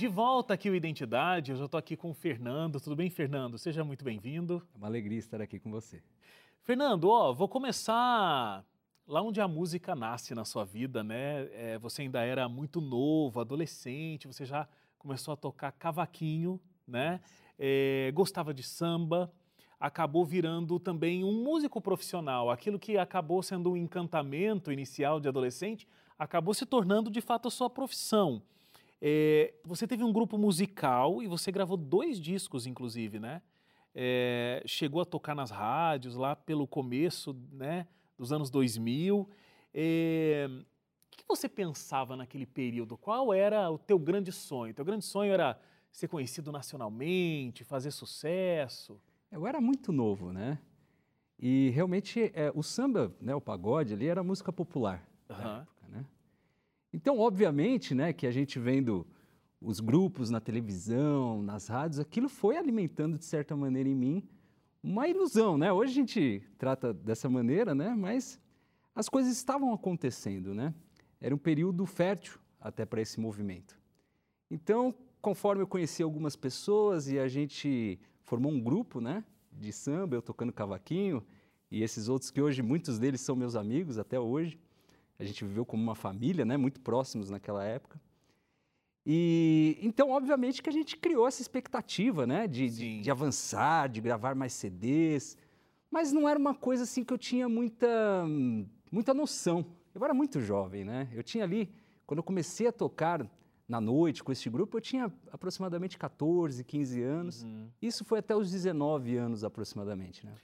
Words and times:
De 0.00 0.08
volta 0.08 0.54
aqui 0.54 0.70
o 0.70 0.74
Identidade, 0.74 1.50
eu 1.50 1.58
já 1.58 1.66
estou 1.66 1.76
aqui 1.76 1.94
com 1.94 2.08
o 2.08 2.14
Fernando. 2.14 2.80
Tudo 2.80 2.96
bem, 2.96 3.10
Fernando? 3.10 3.58
Seja 3.58 3.84
muito 3.84 4.02
bem-vindo. 4.02 4.66
É 4.74 4.78
uma 4.78 4.86
alegria 4.86 5.18
estar 5.18 5.42
aqui 5.42 5.58
com 5.58 5.70
você. 5.70 6.02
Fernando, 6.62 7.10
ó, 7.10 7.34
vou 7.34 7.46
começar 7.46 8.64
lá 9.06 9.20
onde 9.20 9.42
a 9.42 9.46
música 9.46 9.94
nasce 9.94 10.34
na 10.34 10.46
sua 10.46 10.64
vida, 10.64 11.04
né? 11.04 11.50
É, 11.52 11.78
você 11.78 12.00
ainda 12.00 12.22
era 12.22 12.48
muito 12.48 12.80
novo, 12.80 13.40
adolescente, 13.40 14.26
você 14.26 14.46
já 14.46 14.66
começou 14.96 15.34
a 15.34 15.36
tocar 15.36 15.70
cavaquinho, 15.72 16.58
né? 16.88 17.20
É, 17.58 18.10
gostava 18.14 18.54
de 18.54 18.62
samba, 18.62 19.30
acabou 19.78 20.24
virando 20.24 20.80
também 20.80 21.22
um 21.22 21.44
músico 21.44 21.78
profissional. 21.78 22.50
Aquilo 22.50 22.78
que 22.78 22.96
acabou 22.96 23.42
sendo 23.42 23.72
um 23.72 23.76
encantamento 23.76 24.72
inicial 24.72 25.20
de 25.20 25.28
adolescente, 25.28 25.86
acabou 26.18 26.54
se 26.54 26.64
tornando 26.64 27.10
de 27.10 27.20
fato 27.20 27.48
a 27.48 27.50
sua 27.50 27.68
profissão. 27.68 28.42
É, 29.00 29.54
você 29.64 29.86
teve 29.86 30.04
um 30.04 30.12
grupo 30.12 30.36
musical 30.36 31.22
e 31.22 31.26
você 31.26 31.50
gravou 31.50 31.76
dois 31.76 32.20
discos, 32.20 32.66
inclusive, 32.66 33.18
né? 33.18 33.40
É, 33.94 34.62
chegou 34.66 35.00
a 35.00 35.04
tocar 35.04 35.34
nas 35.34 35.50
rádios 35.50 36.14
lá 36.14 36.36
pelo 36.36 36.66
começo 36.66 37.34
né, 37.52 37.86
dos 38.16 38.32
anos 38.32 38.50
2000. 38.50 39.28
É, 39.72 40.48
o 40.48 41.16
que 41.16 41.24
você 41.26 41.48
pensava 41.48 42.16
naquele 42.16 42.46
período? 42.46 42.96
Qual 42.96 43.32
era 43.32 43.70
o 43.70 43.78
teu 43.78 43.98
grande 43.98 44.30
sonho? 44.30 44.72
O 44.72 44.74
teu 44.74 44.84
grande 44.84 45.04
sonho 45.04 45.32
era 45.32 45.58
ser 45.90 46.06
conhecido 46.06 46.52
nacionalmente, 46.52 47.64
fazer 47.64 47.90
sucesso? 47.90 49.00
Eu 49.30 49.46
era 49.46 49.60
muito 49.60 49.90
novo, 49.92 50.32
né? 50.32 50.58
E 51.38 51.70
realmente 51.70 52.30
é, 52.34 52.52
o 52.54 52.62
samba, 52.62 53.14
né, 53.20 53.34
o 53.34 53.40
pagode 53.40 53.94
ali 53.94 54.06
era 54.06 54.22
música 54.22 54.52
popular 54.52 55.08
uhum. 55.30 55.36
né? 55.36 55.66
Então, 56.92 57.18
obviamente, 57.18 57.94
né, 57.94 58.12
que 58.12 58.26
a 58.26 58.30
gente 58.30 58.58
vendo 58.58 59.06
os 59.60 59.78
grupos 59.78 60.30
na 60.30 60.40
televisão, 60.40 61.42
nas 61.42 61.68
rádios, 61.68 62.00
aquilo 62.00 62.28
foi 62.28 62.56
alimentando 62.56 63.18
de 63.18 63.24
certa 63.24 63.54
maneira 63.54 63.88
em 63.88 63.94
mim 63.94 64.28
uma 64.82 65.06
ilusão, 65.06 65.58
né? 65.58 65.70
Hoje 65.70 65.92
a 65.92 65.94
gente 65.94 66.42
trata 66.56 66.92
dessa 66.94 67.28
maneira, 67.28 67.74
né? 67.74 67.94
Mas 67.94 68.40
as 68.94 69.08
coisas 69.08 69.32
estavam 69.32 69.74
acontecendo, 69.74 70.54
né? 70.54 70.74
Era 71.20 71.34
um 71.34 71.38
período 71.38 71.84
fértil 71.84 72.38
até 72.58 72.86
para 72.86 73.02
esse 73.02 73.20
movimento. 73.20 73.78
Então, 74.50 74.94
conforme 75.20 75.62
eu 75.62 75.66
conheci 75.66 76.02
algumas 76.02 76.34
pessoas 76.34 77.08
e 77.08 77.18
a 77.18 77.28
gente 77.28 78.00
formou 78.22 78.50
um 78.50 78.60
grupo, 78.60 79.00
né? 79.00 79.22
De 79.52 79.72
samba, 79.72 80.16
eu 80.16 80.22
tocando 80.22 80.52
cavaquinho 80.52 81.22
e 81.70 81.82
esses 81.82 82.08
outros 82.08 82.30
que 82.30 82.40
hoje 82.40 82.62
muitos 82.62 82.98
deles 82.98 83.20
são 83.20 83.36
meus 83.36 83.54
amigos 83.54 83.98
até 83.98 84.18
hoje. 84.18 84.58
A 85.20 85.24
gente 85.24 85.44
viveu 85.44 85.66
como 85.66 85.82
uma 85.82 85.94
família, 85.94 86.44
né? 86.44 86.56
Muito 86.56 86.80
próximos 86.80 87.28
naquela 87.28 87.62
época. 87.62 88.00
E 89.04 89.78
então, 89.82 90.10
obviamente, 90.10 90.62
que 90.62 90.68
a 90.68 90.72
gente 90.72 90.96
criou 90.96 91.26
essa 91.26 91.42
expectativa, 91.42 92.26
né, 92.26 92.46
de, 92.46 92.68
de, 92.68 93.00
de, 93.00 93.10
avançar, 93.10 93.88
de 93.88 94.00
gravar 94.00 94.34
mais 94.34 94.52
CDs, 94.52 95.36
mas 95.90 96.12
não 96.12 96.28
era 96.28 96.38
uma 96.38 96.54
coisa 96.54 96.84
assim 96.84 97.02
que 97.02 97.12
eu 97.12 97.18
tinha 97.18 97.48
muita, 97.48 98.24
muita 98.90 99.12
noção. 99.14 99.66
Eu 99.94 100.04
era 100.04 100.14
muito 100.14 100.40
jovem, 100.40 100.84
né? 100.84 101.08
Eu 101.12 101.22
tinha 101.22 101.44
ali, 101.44 101.72
quando 102.06 102.18
eu 102.18 102.22
comecei 102.22 102.66
a 102.66 102.72
tocar 102.72 103.28
na 103.66 103.80
noite 103.80 104.22
com 104.22 104.32
esse 104.32 104.48
grupo, 104.48 104.76
eu 104.76 104.80
tinha 104.80 105.12
aproximadamente 105.32 105.98
14, 105.98 106.62
15 106.62 107.02
anos. 107.02 107.42
Uhum. 107.42 107.68
Isso 107.80 108.04
foi 108.04 108.18
até 108.18 108.36
os 108.36 108.50
19 108.50 109.16
anos 109.16 109.44
aproximadamente, 109.44 110.24
né? 110.24 110.34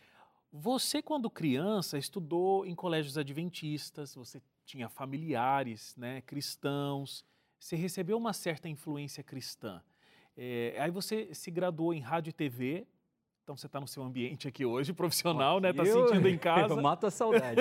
Você, 0.53 1.03
quando 1.03 1.29
criança, 1.29 1.99
estudou 1.99 2.65
em 2.65 2.75
colégios 2.75 3.19
adventistas, 3.19 4.15
você 4.15 4.41
tinha 4.67 4.89
familiares, 4.89 5.97
né, 5.97 6.21
cristãos 6.21 7.25
você 7.59 7.77
recebeu 7.77 8.17
uma 8.17 8.33
certa 8.33 8.69
influência 8.69 9.23
cristã. 9.23 9.83
É, 10.37 10.77
aí 10.79 10.91
você 10.91 11.35
se 11.35 11.51
graduou 11.51 11.95
em 11.95 12.01
rádio 12.01 12.31
e 12.31 12.33
TV, 12.33 12.87
então 13.43 13.57
você 13.57 13.67
está 13.67 13.81
no 13.81 13.89
seu 13.89 14.03
ambiente 14.03 14.47
aqui 14.47 14.65
hoje, 14.65 14.93
profissional, 14.95 15.61
né? 15.61 15.71
Está 15.71 15.85
sentindo 15.85 16.29
em 16.29 16.37
casa. 16.39 16.75
Eu 16.75 16.83
mato 16.83 17.07
a 17.07 17.11
saudade. 17.11 17.61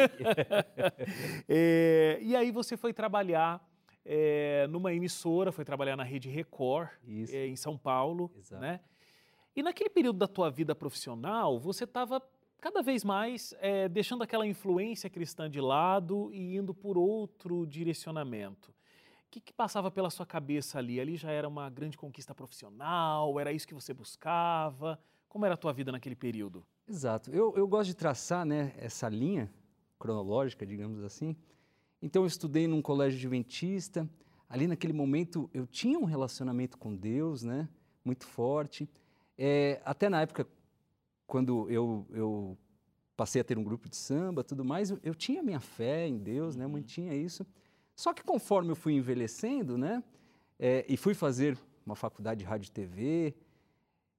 é, 1.47 2.19
e 2.22 2.35
aí 2.35 2.52
você 2.52 2.75
foi 2.75 2.94
trabalhar 2.94 3.66
é, 4.03 4.68
numa 4.68 4.94
emissora, 4.94 5.51
foi 5.51 5.63
trabalhar 5.63 5.96
na 5.96 6.03
Rede 6.03 6.30
Record, 6.30 6.90
é, 7.31 7.47
em 7.47 7.56
São 7.56 7.78
Paulo, 7.78 8.31
Exato. 8.38 8.62
né? 8.62 8.81
E 9.56 9.63
naquele 9.63 9.90
período 9.90 10.19
da 10.19 10.28
tua 10.28 10.51
vida 10.51 10.75
profissional, 10.75 11.57
você 11.57 11.85
estava 11.85 12.22
cada 12.62 12.82
vez 12.82 13.04
mais 13.04 13.54
é, 13.60 13.88
deixando 13.88 14.24
aquela 14.24 14.46
influência 14.46 15.10
cristã 15.10 15.50
de 15.50 15.62
lado 15.62 16.32
e 16.34 16.56
indo 16.56 16.74
por 16.74 16.98
outro 16.98 17.66
direcionamento 17.66 18.74
que, 19.36 19.42
que 19.42 19.54
passava 19.54 19.92
pela 19.92 20.10
sua 20.10 20.26
cabeça 20.26 20.80
ali? 20.80 21.00
Ali 21.00 21.18
já 21.18 21.30
era 21.30 21.48
uma 21.48 21.70
grande 21.70 21.98
conquista 21.98 22.34
profissional? 22.34 23.38
Era 23.38 23.52
isso 23.52 23.68
que 23.68 23.74
você 23.74 23.94
buscava? 23.94 24.98
Como 25.28 25.46
era 25.46 25.56
a 25.56 25.58
tua 25.58 25.74
vida 25.74 25.92
naquele 25.92 26.16
período? 26.16 26.66
Exato. 26.88 27.30
Eu, 27.32 27.54
eu 27.58 27.68
gosto 27.68 27.88
de 27.88 27.96
traçar 27.96 28.46
né, 28.46 28.74
essa 28.78 29.10
linha 29.10 29.52
cronológica, 30.00 30.66
digamos 30.66 31.04
assim. 31.04 31.36
Então, 32.02 32.24
eu 32.24 32.28
estudei 32.28 32.66
num 32.68 32.82
colégio 32.82 33.18
adventista. 33.18 34.10
Ali, 34.48 34.68
naquele 34.68 34.94
momento, 34.94 35.50
eu 35.54 35.68
tinha 35.68 36.00
um 36.00 36.06
relacionamento 36.06 36.78
com 36.78 36.96
Deus, 36.96 37.44
né? 37.44 37.68
Muito 38.06 38.26
forte. 38.26 38.88
É, 39.38 39.82
até 39.84 40.08
na 40.08 40.22
época, 40.22 40.48
quando 41.28 41.69
eu, 41.69 42.06
eu 42.12 42.58
passei 43.16 43.41
a 43.41 43.44
ter 43.44 43.58
um 43.58 43.63
grupo 43.63 43.90
de 43.90 43.96
samba, 43.96 44.44
tudo 44.44 44.63
mais, 44.63 44.91
eu, 44.91 45.00
eu 45.03 45.16
tinha 45.16 45.41
minha 45.41 45.59
fé 45.59 46.08
em 46.08 46.18
Deus, 46.18 46.56
né? 46.56 46.66
Eu 46.66 46.69
mantinha 46.69 47.13
isso. 47.13 47.46
Só 47.96 48.13
que 48.13 48.24
conforme 48.24 48.72
eu 48.72 48.75
fui 48.75 48.94
envelhecendo, 48.94 49.78
né, 49.78 50.03
é, 50.59 50.86
e 50.88 50.97
fui 50.97 51.13
fazer 51.13 51.58
uma 51.86 51.96
faculdade 51.96 52.40
de 52.40 52.46
rádio 52.46 52.68
e 52.68 52.72
TV, 52.72 53.36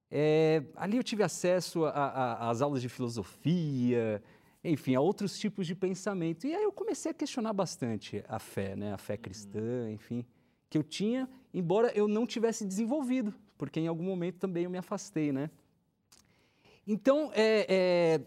é, 0.09 0.63
ali 0.75 0.97
eu 0.97 1.03
tive 1.03 1.21
acesso 1.21 1.85
às 1.85 2.61
aulas 2.61 2.81
de 2.81 2.89
filosofia, 2.89 4.23
enfim, 4.63 4.95
a 4.95 5.01
outros 5.01 5.37
tipos 5.37 5.67
de 5.67 5.75
pensamento. 5.75 6.47
E 6.47 6.55
aí 6.55 6.63
eu 6.63 6.71
comecei 6.71 7.11
a 7.11 7.13
questionar 7.13 7.53
bastante 7.53 8.23
a 8.27 8.39
fé, 8.39 8.75
né, 8.75 8.93
a 8.93 8.97
fé 8.97 9.13
uhum. 9.13 9.19
cristã, 9.21 9.91
enfim, 9.91 10.25
que 10.69 10.77
eu 10.77 10.83
tinha, 10.83 11.29
embora 11.53 11.91
eu 11.93 12.07
não 12.07 12.25
tivesse 12.25 12.65
desenvolvido, 12.65 13.33
porque 13.57 13.79
em 13.79 13.87
algum 13.87 14.03
momento 14.03 14.39
também 14.39 14.63
eu 14.63 14.69
me 14.69 14.77
afastei, 14.77 15.31
né. 15.31 15.51
Então, 16.87 17.31
é, 17.33 17.65
é 17.69 18.21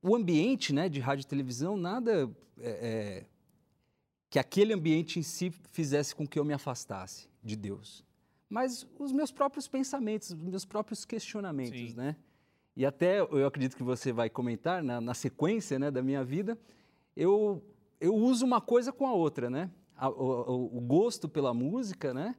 o 0.00 0.14
ambiente 0.14 0.72
né, 0.72 0.88
de 0.88 1.00
rádio 1.00 1.24
e 1.24 1.26
televisão, 1.26 1.76
nada 1.76 2.30
é, 2.60 2.70
é 2.70 3.26
que 4.30 4.38
aquele 4.38 4.72
ambiente 4.72 5.18
em 5.18 5.22
si 5.22 5.50
fizesse 5.72 6.14
com 6.14 6.26
que 6.26 6.38
eu 6.38 6.44
me 6.44 6.52
afastasse 6.52 7.28
de 7.42 7.56
Deus. 7.56 8.04
Mas 8.48 8.86
os 8.98 9.10
meus 9.10 9.32
próprios 9.32 9.66
pensamentos, 9.66 10.30
os 10.30 10.42
meus 10.42 10.64
próprios 10.64 11.04
questionamentos, 11.04 11.90
Sim. 11.90 11.96
né? 11.96 12.16
E 12.76 12.84
até 12.84 13.20
eu 13.20 13.46
acredito 13.46 13.76
que 13.76 13.82
você 13.82 14.12
vai 14.12 14.28
comentar 14.28 14.82
na, 14.82 15.00
na 15.00 15.14
sequência 15.14 15.78
né, 15.78 15.90
da 15.90 16.02
minha 16.02 16.22
vida, 16.22 16.58
eu, 17.16 17.64
eu 17.98 18.14
uso 18.14 18.44
uma 18.44 18.60
coisa 18.60 18.92
com 18.92 19.06
a 19.06 19.14
outra, 19.14 19.48
né? 19.48 19.70
A, 19.96 20.10
o, 20.10 20.76
o, 20.76 20.80
gosto 20.82 21.26
pela 21.26 21.54
música, 21.54 22.12
né? 22.12 22.36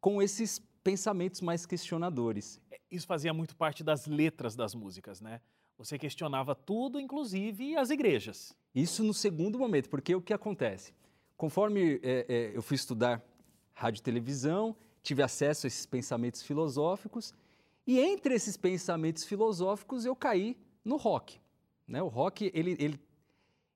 Com 0.00 0.22
esses 0.22 0.58
pensamentos 0.82 1.42
mais 1.42 1.66
questionadores. 1.66 2.58
Isso 2.94 3.06
fazia 3.08 3.34
muito 3.34 3.56
parte 3.56 3.82
das 3.82 4.06
letras 4.06 4.54
das 4.54 4.74
músicas, 4.74 5.20
né? 5.20 5.40
Você 5.76 5.98
questionava 5.98 6.54
tudo, 6.54 7.00
inclusive 7.00 7.76
as 7.76 7.90
igrejas. 7.90 8.56
Isso 8.72 9.02
no 9.02 9.12
segundo 9.12 9.58
momento, 9.58 9.90
porque 9.90 10.14
o 10.14 10.22
que 10.22 10.32
acontece? 10.32 10.94
Conforme 11.36 11.98
é, 12.02 12.26
é, 12.28 12.52
eu 12.54 12.62
fui 12.62 12.76
estudar 12.76 13.20
rádio 13.72 13.98
e 13.98 14.02
televisão, 14.02 14.76
tive 15.02 15.22
acesso 15.22 15.66
a 15.66 15.68
esses 15.68 15.84
pensamentos 15.84 16.42
filosóficos, 16.42 17.34
e 17.84 17.98
entre 17.98 18.34
esses 18.34 18.56
pensamentos 18.56 19.24
filosóficos 19.24 20.04
eu 20.04 20.14
caí 20.14 20.56
no 20.84 20.96
rock. 20.96 21.40
Né? 21.88 22.00
O 22.00 22.08
rock 22.08 22.52
ele, 22.54 22.76
ele, 22.78 23.00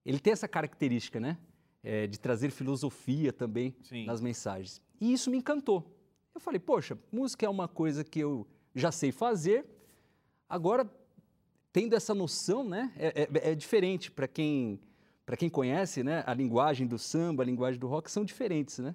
ele 0.06 0.21
tem 0.21 0.33
essa 0.33 0.47
característica 0.47 1.19
né? 1.19 1.37
É, 1.83 2.06
de 2.06 2.19
trazer 2.19 2.50
filosofia 2.50 3.33
também 3.33 3.75
Sim. 3.83 4.05
nas 4.05 4.21
mensagens. 4.21 4.81
E 5.00 5.12
isso 5.12 5.29
me 5.31 5.39
encantou. 5.39 5.85
Eu 6.35 6.41
falei, 6.41 6.61
poxa, 6.61 6.97
música 7.11 7.45
é 7.45 7.49
uma 7.49 7.67
coisa 7.67 8.05
que 8.05 8.20
eu 8.20 8.47
já 8.79 8.93
sei 8.93 9.13
fazer, 9.13 9.67
agora 10.49 10.89
tendo 11.73 11.95
essa 11.95 12.15
noção, 12.15 12.65
né, 12.65 12.93
é, 12.97 13.23
é, 13.23 13.51
é 13.51 13.55
diferente 13.55 14.11
para 14.11 14.27
quem 14.27 14.81
para 15.27 15.37
quem 15.37 15.51
conhece, 15.51 16.03
né, 16.03 16.25
a 16.27 16.33
linguagem 16.33 16.87
do 16.87 16.99
samba, 16.99 17.43
a 17.43 17.47
linguagem 17.47 17.79
do 17.79 17.87
rock 17.87 18.11
são 18.11 18.25
diferentes, 18.25 18.79
né? 18.79 18.95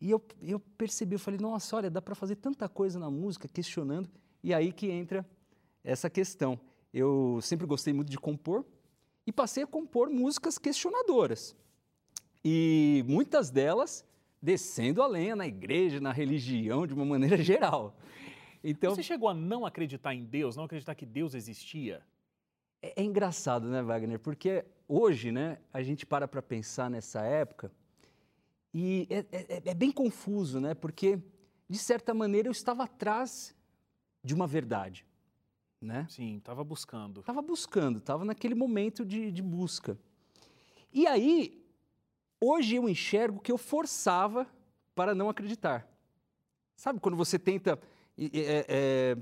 E 0.00 0.10
eu, 0.10 0.20
eu 0.42 0.58
percebi, 0.58 1.14
eu 1.14 1.20
falei, 1.20 1.38
nossa, 1.38 1.76
olha, 1.76 1.88
dá 1.88 2.02
para 2.02 2.16
fazer 2.16 2.34
tanta 2.34 2.68
coisa 2.68 2.98
na 2.98 3.08
música, 3.08 3.46
questionando, 3.46 4.10
e 4.42 4.52
aí 4.52 4.72
que 4.72 4.90
entra 4.90 5.24
essa 5.84 6.10
questão. 6.10 6.58
Eu 6.92 7.38
sempre 7.40 7.64
gostei 7.64 7.92
muito 7.92 8.10
de 8.10 8.18
compor 8.18 8.66
e 9.24 9.30
passei 9.30 9.62
a 9.62 9.66
compor 9.68 10.10
músicas 10.10 10.58
questionadoras. 10.58 11.54
E 12.44 13.04
muitas 13.06 13.48
delas 13.48 14.04
descendo 14.42 15.00
a 15.00 15.06
lenha 15.06 15.36
na 15.36 15.46
igreja, 15.46 16.00
na 16.00 16.10
religião, 16.10 16.84
de 16.84 16.92
uma 16.92 17.04
maneira 17.04 17.36
geral. 17.40 17.96
Então, 18.62 18.94
Você 18.94 19.02
chegou 19.02 19.28
a 19.28 19.34
não 19.34 19.66
acreditar 19.66 20.14
em 20.14 20.24
Deus, 20.24 20.56
não 20.56 20.64
acreditar 20.64 20.94
que 20.94 21.06
Deus 21.06 21.34
existia? 21.34 22.02
É, 22.80 23.02
é 23.02 23.04
engraçado, 23.04 23.68
né, 23.68 23.82
Wagner? 23.82 24.18
Porque 24.18 24.64
hoje, 24.86 25.32
né, 25.32 25.58
a 25.72 25.82
gente 25.82 26.06
para 26.06 26.28
para 26.28 26.42
pensar 26.42 26.90
nessa 26.90 27.22
época 27.22 27.72
e 28.72 29.06
é, 29.10 29.26
é, 29.32 29.62
é, 29.66 29.74
bem 29.74 29.90
confuso, 29.90 30.60
né? 30.60 30.74
Porque 30.74 31.20
de 31.72 31.78
certa 31.78 32.12
maneira, 32.12 32.48
eu 32.48 32.52
estava 32.52 32.84
atrás 32.84 33.54
de 34.22 34.34
uma 34.34 34.46
verdade, 34.46 35.06
né? 35.80 36.06
Sim, 36.10 36.36
estava 36.36 36.62
buscando. 36.62 37.20
Estava 37.20 37.40
buscando, 37.40 37.98
estava 37.98 38.26
naquele 38.26 38.54
momento 38.54 39.06
de, 39.06 39.32
de 39.32 39.42
busca. 39.42 39.98
E 40.92 41.06
aí, 41.06 41.64
hoje 42.38 42.76
eu 42.76 42.86
enxergo 42.88 43.40
que 43.40 43.50
eu 43.50 43.56
forçava 43.56 44.46
para 44.94 45.14
não 45.14 45.30
acreditar. 45.30 45.88
Sabe 46.76 47.00
quando 47.00 47.16
você 47.16 47.38
tenta. 47.38 47.80
É, 48.18 48.66
é, 48.68 49.16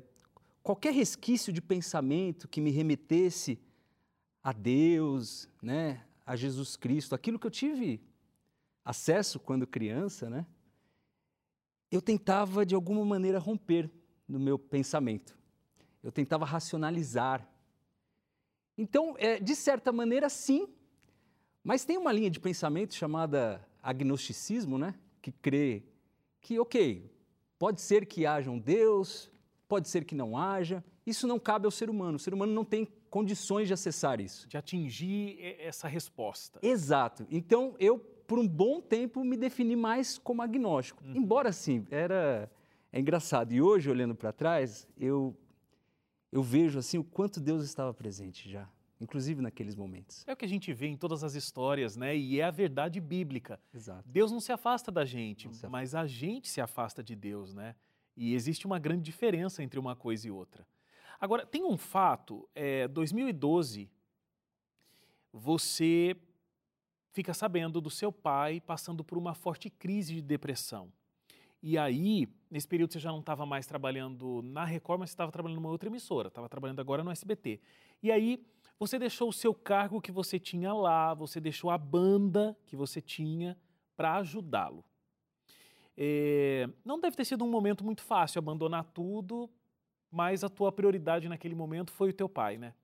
qualquer 0.62 0.92
resquício 0.92 1.52
de 1.52 1.62
pensamento 1.62 2.48
que 2.48 2.60
me 2.60 2.70
remetesse 2.70 3.58
a 4.42 4.52
Deus, 4.52 5.48
né, 5.62 6.04
a 6.26 6.34
Jesus 6.36 6.76
Cristo, 6.76 7.14
aquilo 7.14 7.38
que 7.38 7.46
eu 7.46 7.50
tive 7.50 8.00
acesso 8.84 9.38
quando 9.38 9.66
criança, 9.66 10.28
né, 10.28 10.46
eu 11.90 12.00
tentava 12.00 12.64
de 12.64 12.74
alguma 12.74 13.04
maneira 13.04 13.38
romper 13.38 13.90
no 14.28 14.38
meu 14.38 14.58
pensamento. 14.58 15.36
Eu 16.02 16.12
tentava 16.12 16.44
racionalizar. 16.44 17.46
Então, 18.78 19.16
é, 19.18 19.38
de 19.40 19.54
certa 19.56 19.92
maneira, 19.92 20.28
sim, 20.28 20.68
mas 21.62 21.84
tem 21.84 21.98
uma 21.98 22.12
linha 22.12 22.30
de 22.30 22.40
pensamento 22.40 22.94
chamada 22.94 23.66
agnosticismo, 23.82 24.78
né, 24.78 24.94
que 25.20 25.32
crê 25.32 25.82
que, 26.40 26.58
ok, 26.58 27.10
pode 27.60 27.82
ser 27.82 28.06
que 28.06 28.24
haja 28.24 28.50
um 28.50 28.58
Deus, 28.58 29.30
pode 29.68 29.86
ser 29.86 30.06
que 30.06 30.14
não 30.14 30.34
haja, 30.34 30.82
isso 31.06 31.26
não 31.26 31.38
cabe 31.38 31.66
ao 31.66 31.70
ser 31.70 31.90
humano. 31.90 32.16
O 32.16 32.18
ser 32.18 32.32
humano 32.32 32.54
não 32.54 32.64
tem 32.64 32.88
condições 33.10 33.68
de 33.68 33.74
acessar 33.74 34.18
isso. 34.18 34.48
De 34.48 34.56
atingir 34.56 35.38
essa 35.58 35.86
resposta. 35.86 36.58
Exato. 36.62 37.26
Então, 37.30 37.74
eu, 37.78 37.98
por 37.98 38.38
um 38.38 38.48
bom 38.48 38.80
tempo, 38.80 39.22
me 39.22 39.36
defini 39.36 39.76
mais 39.76 40.16
como 40.16 40.40
agnóstico. 40.40 41.04
Uhum. 41.04 41.14
Embora, 41.14 41.50
assim, 41.50 41.86
era... 41.90 42.50
É 42.90 42.98
engraçado. 42.98 43.52
E 43.52 43.60
hoje, 43.60 43.90
olhando 43.90 44.14
para 44.14 44.32
trás, 44.32 44.88
eu, 44.98 45.36
eu 46.32 46.42
vejo, 46.42 46.78
assim, 46.78 46.96
o 46.96 47.04
quanto 47.04 47.38
Deus 47.40 47.62
estava 47.62 47.92
presente 47.92 48.50
já 48.50 48.66
inclusive 49.00 49.40
naqueles 49.40 49.74
momentos. 49.74 50.22
É 50.26 50.32
o 50.32 50.36
que 50.36 50.44
a 50.44 50.48
gente 50.48 50.72
vê 50.72 50.86
em 50.86 50.96
todas 50.96 51.24
as 51.24 51.34
histórias, 51.34 51.96
né? 51.96 52.16
E 52.16 52.38
é 52.38 52.44
a 52.44 52.50
verdade 52.50 53.00
bíblica. 53.00 53.58
Exato. 53.72 54.06
Deus 54.06 54.30
não 54.30 54.40
se 54.40 54.52
afasta 54.52 54.92
da 54.92 55.04
gente, 55.04 55.48
mas 55.68 55.94
a 55.94 56.06
gente 56.06 56.48
se 56.48 56.60
afasta 56.60 57.02
de 57.02 57.16
Deus, 57.16 57.54
né? 57.54 57.74
E 58.16 58.34
existe 58.34 58.66
uma 58.66 58.78
grande 58.78 59.02
diferença 59.02 59.62
entre 59.62 59.78
uma 59.78 59.96
coisa 59.96 60.28
e 60.28 60.30
outra. 60.30 60.66
Agora, 61.18 61.46
tem 61.46 61.64
um 61.64 61.76
fato, 61.76 62.48
é, 62.54 62.86
2012, 62.88 63.90
você 65.32 66.16
fica 67.12 67.32
sabendo 67.32 67.80
do 67.80 67.90
seu 67.90 68.12
pai 68.12 68.60
passando 68.60 69.02
por 69.02 69.16
uma 69.16 69.34
forte 69.34 69.70
crise 69.70 70.14
de 70.14 70.22
depressão. 70.22 70.92
E 71.62 71.76
aí, 71.76 72.26
nesse 72.50 72.66
período 72.66 72.92
você 72.92 72.98
já 72.98 73.10
não 73.10 73.20
estava 73.20 73.44
mais 73.44 73.66
trabalhando 73.66 74.40
na 74.42 74.64
Record, 74.64 75.00
mas 75.00 75.10
você 75.10 75.14
estava 75.14 75.30
trabalhando 75.30 75.60
numa 75.60 75.68
outra 75.68 75.90
emissora, 75.90 76.28
estava 76.28 76.48
trabalhando 76.48 76.80
agora 76.80 77.04
no 77.04 77.10
SBT. 77.10 77.60
E 78.02 78.10
aí, 78.10 78.42
você 78.80 78.98
deixou 78.98 79.28
o 79.28 79.32
seu 79.32 79.54
cargo 79.54 80.00
que 80.00 80.10
você 80.10 80.38
tinha 80.38 80.72
lá, 80.72 81.12
você 81.12 81.38
deixou 81.38 81.70
a 81.70 81.76
banda 81.76 82.56
que 82.64 82.74
você 82.74 82.98
tinha 82.98 83.54
para 83.94 84.16
ajudá-lo. 84.16 84.82
É, 85.94 86.66
não 86.82 86.98
deve 86.98 87.14
ter 87.14 87.26
sido 87.26 87.44
um 87.44 87.50
momento 87.50 87.84
muito 87.84 88.02
fácil 88.02 88.38
abandonar 88.38 88.84
tudo, 88.84 89.50
mas 90.10 90.42
a 90.42 90.48
tua 90.48 90.72
prioridade 90.72 91.28
naquele 91.28 91.54
momento 91.54 91.92
foi 91.92 92.08
o 92.08 92.14
teu 92.14 92.26
pai, 92.26 92.56
né? 92.56 92.74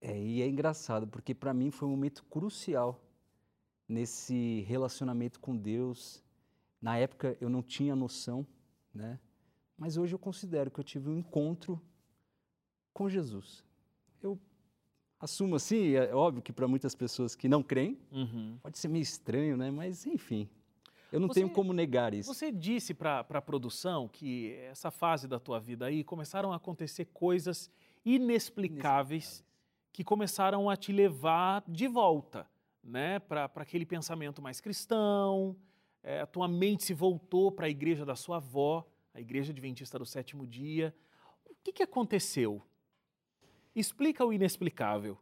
É, 0.00 0.20
e 0.20 0.42
é 0.42 0.48
engraçado, 0.48 1.06
porque 1.06 1.32
para 1.32 1.54
mim 1.54 1.70
foi 1.70 1.86
um 1.86 1.92
momento 1.92 2.24
crucial 2.24 3.00
nesse 3.88 4.62
relacionamento 4.62 5.38
com 5.38 5.56
Deus. 5.56 6.24
Na 6.82 6.98
época 6.98 7.36
eu 7.40 7.48
não 7.48 7.62
tinha 7.62 7.94
noção, 7.94 8.44
né? 8.92 9.20
Mas 9.78 9.96
hoje 9.96 10.12
eu 10.12 10.18
considero 10.18 10.72
que 10.72 10.80
eu 10.80 10.84
tive 10.84 11.08
um 11.08 11.18
encontro 11.18 11.80
com 12.92 13.08
Jesus. 13.08 13.64
Eu 14.20 14.38
assumo 15.24 15.56
assim, 15.56 15.94
é 15.94 16.14
óbvio 16.14 16.42
que 16.42 16.52
para 16.52 16.68
muitas 16.68 16.94
pessoas 16.94 17.34
que 17.34 17.48
não 17.48 17.62
creem, 17.62 17.98
uhum. 18.12 18.58
pode 18.62 18.78
ser 18.78 18.88
meio 18.88 19.02
estranho, 19.02 19.56
né? 19.56 19.70
Mas 19.70 20.06
enfim, 20.06 20.48
eu 21.10 21.18
não 21.18 21.28
você, 21.28 21.40
tenho 21.40 21.50
como 21.50 21.72
negar 21.72 22.12
isso. 22.12 22.32
Você 22.32 22.52
disse 22.52 22.92
para 22.92 23.20
a 23.20 23.42
produção 23.42 24.08
que 24.08 24.52
essa 24.70 24.90
fase 24.90 25.26
da 25.26 25.40
tua 25.40 25.58
vida 25.58 25.86
aí 25.86 26.04
começaram 26.04 26.52
a 26.52 26.56
acontecer 26.56 27.06
coisas 27.06 27.70
inexplicáveis, 28.04 28.24
inexplicáveis. 28.24 29.44
que 29.92 30.04
começaram 30.04 30.68
a 30.68 30.76
te 30.76 30.92
levar 30.92 31.64
de 31.66 31.88
volta, 31.88 32.46
né? 32.82 33.18
Para 33.18 33.50
aquele 33.56 33.86
pensamento 33.86 34.42
mais 34.42 34.60
cristão, 34.60 35.56
é, 36.02 36.20
a 36.20 36.26
tua 36.26 36.46
mente 36.46 36.84
se 36.84 36.92
voltou 36.92 37.50
para 37.50 37.66
a 37.66 37.70
igreja 37.70 38.04
da 38.04 38.14
sua 38.14 38.36
avó, 38.36 38.86
a 39.14 39.20
igreja 39.20 39.52
adventista 39.52 39.98
do 39.98 40.04
sétimo 40.04 40.46
dia. 40.46 40.94
O 41.46 41.54
que, 41.62 41.72
que 41.72 41.82
aconteceu? 41.82 42.62
Explica 43.74 44.24
o 44.24 44.32
inexplicável. 44.32 45.18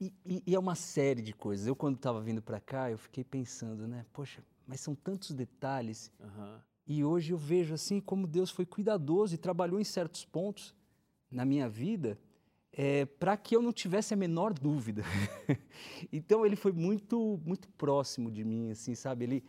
E, 0.00 0.12
e, 0.24 0.42
e, 0.46 0.54
é 0.54 0.58
uma 0.58 0.74
série 0.74 1.22
de 1.22 1.32
coisas. 1.32 1.66
Eu, 1.66 1.74
quando 1.74 1.96
estava 1.96 2.20
vindo 2.20 2.40
para 2.40 2.60
cá, 2.60 2.90
eu 2.90 2.98
fiquei 2.98 3.24
pensando, 3.24 3.88
né? 3.88 4.06
Poxa, 4.12 4.44
mas 4.66 4.80
são 4.80 4.94
tantos 4.94 5.32
detalhes. 5.32 6.12
Uhum. 6.20 6.58
E 6.86 7.04
hoje 7.04 7.32
eu 7.32 7.38
vejo 7.38 7.74
assim 7.74 8.00
como 8.00 8.26
Deus 8.26 8.50
foi 8.50 8.64
cuidadoso 8.64 9.34
e 9.34 9.38
trabalhou 9.38 9.80
em 9.80 9.84
certos 9.84 10.24
pontos 10.24 10.74
na 11.30 11.44
minha 11.44 11.68
vida 11.68 12.18
é, 12.72 13.04
para 13.04 13.36
que 13.36 13.56
eu 13.56 13.60
não 13.60 13.72
tivesse 13.72 14.14
a 14.14 14.16
menor 14.16 14.52
dúvida. 14.52 15.02
então 16.12 16.46
ele 16.46 16.54
foi 16.54 16.72
muito, 16.72 17.40
muito 17.44 17.68
próximo 17.70 18.30
de 18.30 18.44
mim, 18.44 18.70
assim, 18.70 18.94
sabe? 18.94 19.24
Ele, 19.24 19.44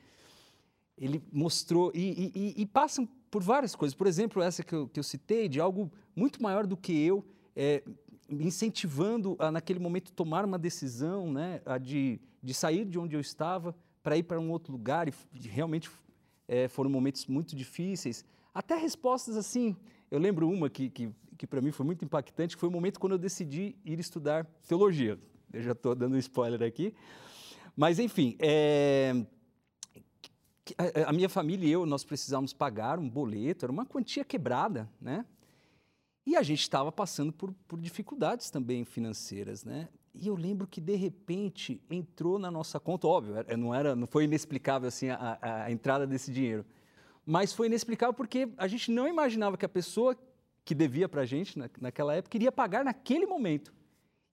ele 0.97 1.23
mostrou 1.31 1.91
e, 1.93 2.31
e, 2.35 2.61
e 2.61 2.65
passam 2.65 3.07
por 3.29 3.43
várias 3.43 3.75
coisas. 3.75 3.95
Por 3.95 4.07
exemplo, 4.07 4.41
essa 4.41 4.63
que 4.63 4.73
eu, 4.73 4.87
que 4.87 4.99
eu 4.99 5.03
citei 5.03 5.47
de 5.47 5.59
algo 5.59 5.91
muito 6.15 6.41
maior 6.41 6.65
do 6.65 6.75
que 6.75 6.91
eu. 6.91 7.23
É, 7.55 7.83
incentivando 8.29 9.35
a, 9.39 9.51
naquele 9.51 9.79
momento, 9.79 10.11
tomar 10.11 10.45
uma 10.45 10.59
decisão 10.59 11.31
né, 11.31 11.61
de, 11.81 12.19
de 12.41 12.53
sair 12.53 12.85
de 12.85 12.99
onde 12.99 13.15
eu 13.15 13.19
estava 13.19 13.75
para 14.03 14.17
ir 14.17 14.23
para 14.23 14.39
um 14.39 14.49
outro 14.51 14.71
lugar, 14.71 15.07
e 15.07 15.13
realmente 15.47 15.89
é, 16.47 16.67
foram 16.67 16.89
momentos 16.89 17.25
muito 17.27 17.55
difíceis. 17.55 18.23
Até 18.53 18.75
respostas 18.75 19.35
assim, 19.35 19.75
eu 20.09 20.19
lembro 20.19 20.49
uma 20.49 20.69
que, 20.69 20.89
que, 20.89 21.11
que 21.37 21.45
para 21.45 21.61
mim 21.61 21.71
foi 21.71 21.85
muito 21.85 22.03
impactante, 22.03 22.55
que 22.55 22.59
foi 22.59 22.69
o 22.69 22.71
momento 22.71 22.99
quando 22.99 23.13
eu 23.13 23.19
decidi 23.19 23.75
ir 23.83 23.99
estudar 23.99 24.45
teologia. 24.67 25.19
Eu 25.51 25.61
já 25.61 25.71
estou 25.71 25.95
dando 25.95 26.17
spoiler 26.17 26.61
aqui. 26.63 26.93
Mas, 27.75 27.99
enfim, 27.99 28.35
é, 28.39 29.13
a 31.05 31.13
minha 31.13 31.29
família 31.29 31.67
e 31.67 31.71
eu, 31.71 31.85
nós 31.85 32.03
precisávamos 32.03 32.53
pagar 32.53 32.99
um 32.99 33.09
boleto, 33.09 33.65
era 33.65 33.71
uma 33.71 33.85
quantia 33.85 34.23
quebrada, 34.23 34.89
né? 34.99 35.25
E 36.25 36.35
a 36.35 36.43
gente 36.43 36.61
estava 36.61 36.91
passando 36.91 37.33
por, 37.33 37.53
por 37.67 37.79
dificuldades 37.79 38.49
também 38.49 38.85
financeiras, 38.85 39.63
né? 39.63 39.87
E 40.13 40.27
eu 40.27 40.35
lembro 40.35 40.67
que 40.67 40.81
de 40.81 40.95
repente 40.95 41.81
entrou 41.89 42.39
na 42.39 42.49
nossa 42.49 42.79
conta, 42.79 43.07
óbvio, 43.07 43.35
não 43.57 43.73
era, 43.73 43.95
não 43.95 44.07
foi 44.07 44.25
inexplicável 44.25 44.87
assim 44.87 45.09
a, 45.09 45.39
a 45.41 45.71
entrada 45.71 46.05
desse 46.05 46.31
dinheiro, 46.31 46.65
mas 47.25 47.53
foi 47.53 47.67
inexplicável 47.67 48.13
porque 48.13 48.49
a 48.57 48.67
gente 48.67 48.91
não 48.91 49.07
imaginava 49.07 49.57
que 49.57 49.65
a 49.65 49.69
pessoa 49.69 50.17
que 50.65 50.73
devia 50.75 51.07
para 51.07 51.21
a 51.21 51.25
gente 51.25 51.57
na, 51.57 51.69
naquela 51.79 52.15
época 52.15 52.37
iria 52.37 52.51
pagar 52.51 52.83
naquele 52.83 53.25
momento. 53.25 53.73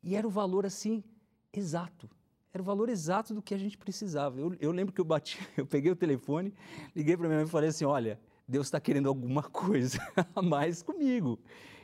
E 0.03 0.15
era 0.15 0.27
o 0.27 0.31
valor 0.31 0.67
assim 0.67 1.05
exato. 1.53 2.09
Era 2.53 2.63
o 2.63 2.65
valor 2.65 2.89
exato 2.89 3.35
do 3.35 3.43
que 3.43 3.55
a 3.55 3.59
gente 3.59 3.77
precisava. 3.77 4.41
Eu, 4.41 4.57
eu 4.59 4.73
lembro 4.73 4.95
que 4.95 5.01
eu 5.01 5.05
bati, 5.05 5.39
eu 5.57 5.67
peguei 5.67 5.91
o 5.91 5.97
telefone, 5.97 6.55
liguei 6.95 7.17
para 7.17 7.27
minha 7.27 7.39
mãe 7.39 7.47
e 7.47 7.51
falei 7.51 7.69
assim: 7.69 7.85
olha, 7.85 8.19
Deus 8.49 8.67
está 8.67 8.81
querendo 8.81 9.09
alguma 9.09 9.43
coisa 9.49 9.99
a 10.35 10.43
mais 10.43 10.83
comigo 10.83 11.39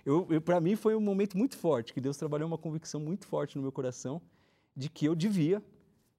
eu, 0.05 0.27
eu 0.31 0.41
para 0.41 0.61
mim 0.61 0.77
foi 0.77 0.95
um 0.95 1.01
momento 1.01 1.37
muito 1.37 1.57
forte, 1.57 1.93
que 1.93 2.01
Deus 2.01 2.17
trabalhou 2.17 2.49
uma 2.49 2.59
convicção 2.59 3.01
muito 3.01 3.27
forte 3.27 3.57
no 3.57 3.63
meu 3.63 3.73
coração 3.73 4.21
de 4.77 4.89
que 4.89 5.07
eu 5.07 5.15
devia 5.15 5.63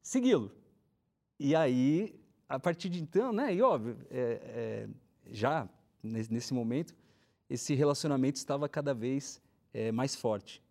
segui-lo. 0.01 0.51
E 1.39 1.55
aí, 1.55 2.15
a 2.47 2.59
partir 2.59 2.89
de 2.89 3.01
então, 3.01 3.33
né, 3.33 3.53
e 3.53 3.61
óbvio, 3.61 3.97
é, 4.09 4.41
é, 4.43 4.89
já 5.31 5.67
nesse 6.01 6.53
momento, 6.53 6.95
esse 7.49 7.73
relacionamento 7.73 8.37
estava 8.37 8.67
cada 8.67 8.93
vez 8.93 9.41
é, 9.73 9.91
mais 9.91 10.15
forte. 10.15 10.61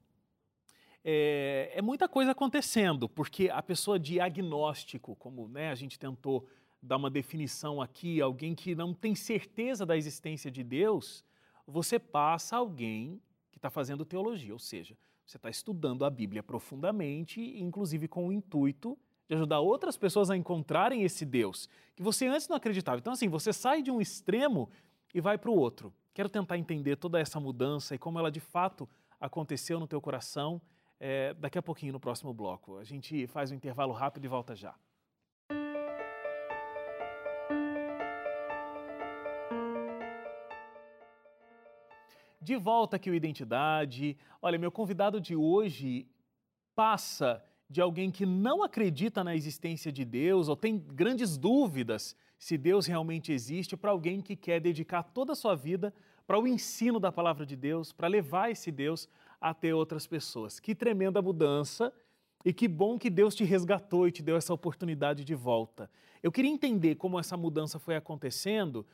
É, 1.04 1.72
é, 1.74 1.82
muita 1.82 2.08
coisa 2.08 2.30
acontecendo, 2.30 3.08
porque 3.08 3.48
a 3.50 3.62
pessoa 3.62 3.98
diagnóstico, 3.98 5.16
como 5.16 5.48
né, 5.48 5.70
a 5.70 5.74
gente 5.74 5.98
tentou 5.98 6.46
dar 6.80 6.96
uma 6.96 7.10
definição 7.10 7.80
aqui, 7.80 8.20
alguém 8.20 8.54
que 8.54 8.74
não 8.74 8.94
tem 8.94 9.14
certeza 9.14 9.84
da 9.84 9.96
existência 9.96 10.50
de 10.50 10.62
Deus, 10.62 11.24
você 11.66 11.98
passa 11.98 12.56
alguém 12.56 13.20
que 13.50 13.58
está 13.58 13.70
fazendo 13.70 14.04
teologia, 14.04 14.52
ou 14.52 14.58
seja, 14.58 14.96
você 15.24 15.36
está 15.36 15.48
estudando 15.48 16.04
a 16.04 16.10
Bíblia 16.10 16.42
profundamente, 16.42 17.40
inclusive 17.60 18.08
com 18.08 18.28
o 18.28 18.32
intuito 18.32 18.98
de 19.28 19.34
ajudar 19.34 19.60
outras 19.60 19.96
pessoas 19.96 20.30
a 20.30 20.36
encontrarem 20.36 21.04
esse 21.04 21.24
Deus 21.24 21.68
que 21.94 22.02
você 22.02 22.26
antes 22.26 22.48
não 22.48 22.56
acreditava. 22.56 22.98
Então, 22.98 23.12
assim, 23.12 23.28
você 23.28 23.52
sai 23.52 23.82
de 23.82 23.90
um 23.90 24.00
extremo 24.00 24.68
e 25.14 25.20
vai 25.20 25.38
para 25.38 25.50
o 25.50 25.56
outro. 25.56 25.92
Quero 26.12 26.28
tentar 26.28 26.58
entender 26.58 26.96
toda 26.96 27.20
essa 27.20 27.40
mudança 27.40 27.94
e 27.94 27.98
como 27.98 28.18
ela 28.18 28.30
de 28.30 28.40
fato 28.40 28.88
aconteceu 29.20 29.78
no 29.78 29.86
teu 29.86 30.00
coração 30.00 30.60
é, 30.98 31.32
daqui 31.34 31.58
a 31.58 31.62
pouquinho 31.62 31.92
no 31.92 32.00
próximo 32.00 32.34
bloco. 32.34 32.76
A 32.78 32.84
gente 32.84 33.26
faz 33.26 33.50
um 33.50 33.54
intervalo 33.54 33.92
rápido 33.92 34.24
e 34.24 34.28
volta 34.28 34.54
já. 34.54 34.74
De 42.42 42.56
volta 42.56 42.96
aqui 42.96 43.08
o 43.08 43.14
Identidade. 43.14 44.18
Olha, 44.40 44.58
meu 44.58 44.72
convidado 44.72 45.20
de 45.20 45.36
hoje 45.36 46.08
passa 46.74 47.40
de 47.70 47.80
alguém 47.80 48.10
que 48.10 48.26
não 48.26 48.64
acredita 48.64 49.22
na 49.22 49.36
existência 49.36 49.92
de 49.92 50.04
Deus 50.04 50.48
ou 50.48 50.56
tem 50.56 50.76
grandes 50.76 51.36
dúvidas 51.36 52.16
se 52.36 52.58
Deus 52.58 52.86
realmente 52.86 53.32
existe 53.32 53.76
para 53.76 53.92
alguém 53.92 54.20
que 54.20 54.34
quer 54.34 54.58
dedicar 54.58 55.04
toda 55.04 55.34
a 55.34 55.36
sua 55.36 55.54
vida 55.54 55.94
para 56.26 56.36
o 56.36 56.48
ensino 56.48 56.98
da 56.98 57.12
palavra 57.12 57.46
de 57.46 57.54
Deus, 57.54 57.92
para 57.92 58.08
levar 58.08 58.50
esse 58.50 58.72
Deus 58.72 59.08
até 59.40 59.72
outras 59.72 60.04
pessoas. 60.04 60.58
Que 60.58 60.74
tremenda 60.74 61.22
mudança 61.22 61.92
e 62.44 62.52
que 62.52 62.66
bom 62.66 62.98
que 62.98 63.08
Deus 63.08 63.36
te 63.36 63.44
resgatou 63.44 64.08
e 64.08 64.10
te 64.10 64.20
deu 64.20 64.36
essa 64.36 64.52
oportunidade 64.52 65.24
de 65.24 65.34
volta. 65.36 65.88
Eu 66.20 66.32
queria 66.32 66.50
entender 66.50 66.96
como 66.96 67.20
essa 67.20 67.36
mudança 67.36 67.78
foi 67.78 67.94
acontecendo 67.94 68.84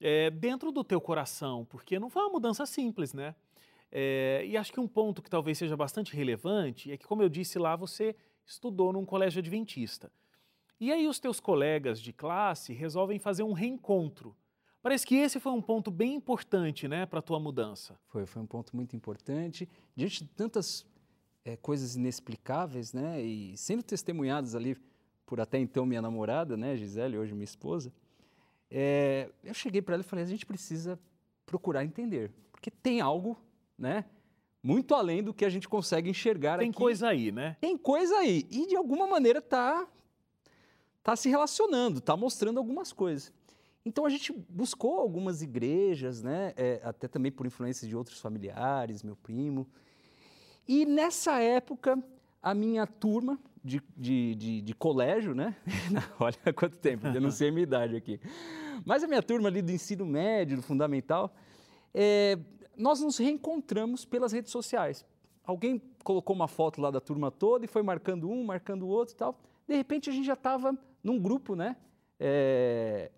é, 0.00 0.30
dentro 0.30 0.70
do 0.70 0.84
teu 0.84 1.00
coração, 1.00 1.64
porque 1.64 1.98
não 1.98 2.10
foi 2.10 2.22
uma 2.22 2.32
mudança 2.32 2.66
simples, 2.66 3.12
né? 3.12 3.34
É, 3.90 4.44
e 4.46 4.56
acho 4.56 4.72
que 4.72 4.80
um 4.80 4.88
ponto 4.88 5.22
que 5.22 5.30
talvez 5.30 5.58
seja 5.58 5.76
bastante 5.76 6.14
relevante 6.14 6.90
é 6.90 6.96
que, 6.96 7.06
como 7.06 7.22
eu 7.22 7.28
disse 7.28 7.58
lá, 7.58 7.76
você 7.76 8.14
estudou 8.44 8.92
num 8.92 9.04
colégio 9.04 9.38
adventista. 9.38 10.10
E 10.78 10.92
aí 10.92 11.06
os 11.06 11.18
teus 11.18 11.40
colegas 11.40 12.00
de 12.00 12.12
classe 12.12 12.72
resolvem 12.72 13.18
fazer 13.18 13.42
um 13.42 13.52
reencontro. 13.52 14.36
Parece 14.82 15.06
que 15.06 15.16
esse 15.16 15.40
foi 15.40 15.52
um 15.52 15.62
ponto 15.62 15.90
bem 15.90 16.14
importante, 16.14 16.86
né, 16.86 17.06
para 17.06 17.18
a 17.18 17.22
tua 17.22 17.40
mudança. 17.40 17.98
Foi, 18.06 18.26
foi 18.26 18.42
um 18.42 18.46
ponto 18.46 18.76
muito 18.76 18.94
importante. 18.94 19.68
Diante 19.96 20.22
de 20.22 20.30
tantas 20.30 20.86
é, 21.44 21.56
coisas 21.56 21.96
inexplicáveis, 21.96 22.92
né, 22.92 23.20
e 23.22 23.56
sendo 23.56 23.82
testemunhadas 23.82 24.54
ali 24.54 24.76
por 25.24 25.40
até 25.40 25.58
então 25.58 25.86
minha 25.86 26.02
namorada, 26.02 26.56
né, 26.56 26.76
Gisele, 26.76 27.18
hoje 27.18 27.32
minha 27.32 27.44
esposa, 27.44 27.92
é, 28.70 29.30
eu 29.44 29.54
cheguei 29.54 29.82
para 29.82 29.94
ela 29.94 30.02
e 30.02 30.06
falei: 30.06 30.24
a 30.24 30.28
gente 30.28 30.46
precisa 30.46 30.98
procurar 31.44 31.84
entender, 31.84 32.32
porque 32.52 32.70
tem 32.70 33.00
algo 33.00 33.36
né? 33.78 34.04
Muito 34.62 34.94
além 34.94 35.22
do 35.22 35.32
que 35.32 35.44
a 35.44 35.48
gente 35.48 35.68
consegue 35.68 36.10
enxergar 36.10 36.58
Tem 36.58 36.70
aqui. 36.70 36.78
coisa 36.78 37.08
aí, 37.08 37.30
né? 37.30 37.56
Tem 37.60 37.76
coisa 37.76 38.16
aí. 38.18 38.46
E 38.50 38.66
de 38.66 38.76
alguma 38.76 39.06
maneira 39.06 39.40
tá, 39.40 39.86
tá 41.02 41.14
se 41.14 41.28
relacionando, 41.28 42.00
tá 42.00 42.16
mostrando 42.16 42.58
algumas 42.58 42.92
coisas. 42.92 43.32
Então 43.84 44.04
a 44.04 44.08
gente 44.08 44.32
buscou 44.48 44.98
algumas 44.98 45.42
igrejas, 45.42 46.22
né? 46.22 46.52
É, 46.56 46.80
até 46.82 47.06
também 47.06 47.30
por 47.30 47.46
influência 47.46 47.86
de 47.86 47.94
outros 47.94 48.18
familiares, 48.20 49.02
meu 49.04 49.14
primo. 49.14 49.68
E 50.66 50.84
nessa 50.84 51.40
época, 51.40 52.02
a 52.42 52.52
minha 52.52 52.86
turma 52.86 53.38
de, 53.66 53.82
de, 53.96 54.34
de, 54.36 54.62
de 54.62 54.74
colégio, 54.74 55.34
né? 55.34 55.56
Olha 56.20 56.36
quanto 56.54 56.78
tempo, 56.78 57.08
a 57.48 57.50
minha 57.50 57.62
idade 57.64 57.96
aqui. 57.96 58.20
Mas 58.84 59.02
a 59.02 59.08
minha 59.08 59.22
turma 59.22 59.48
ali 59.48 59.60
do 59.60 59.72
ensino 59.72 60.06
médio, 60.06 60.56
do 60.56 60.62
fundamental, 60.62 61.34
é, 61.92 62.38
nós 62.76 63.00
nos 63.00 63.18
reencontramos 63.18 64.04
pelas 64.04 64.30
redes 64.32 64.52
sociais. 64.52 65.04
Alguém 65.44 65.82
colocou 66.04 66.34
uma 66.34 66.46
foto 66.46 66.80
lá 66.80 66.92
da 66.92 67.00
turma 67.00 67.30
toda 67.30 67.64
e 67.64 67.68
foi 67.68 67.82
marcando 67.82 68.30
um, 68.30 68.44
marcando 68.44 68.84
o 68.84 68.88
outro 68.88 69.14
e 69.14 69.18
tal. 69.18 69.38
De 69.66 69.74
repente 69.74 70.08
a 70.08 70.12
gente 70.12 70.26
já 70.26 70.34
estava 70.34 70.76
num 71.02 71.18
grupo, 71.18 71.56
né? 71.56 71.76
É, 72.20 73.10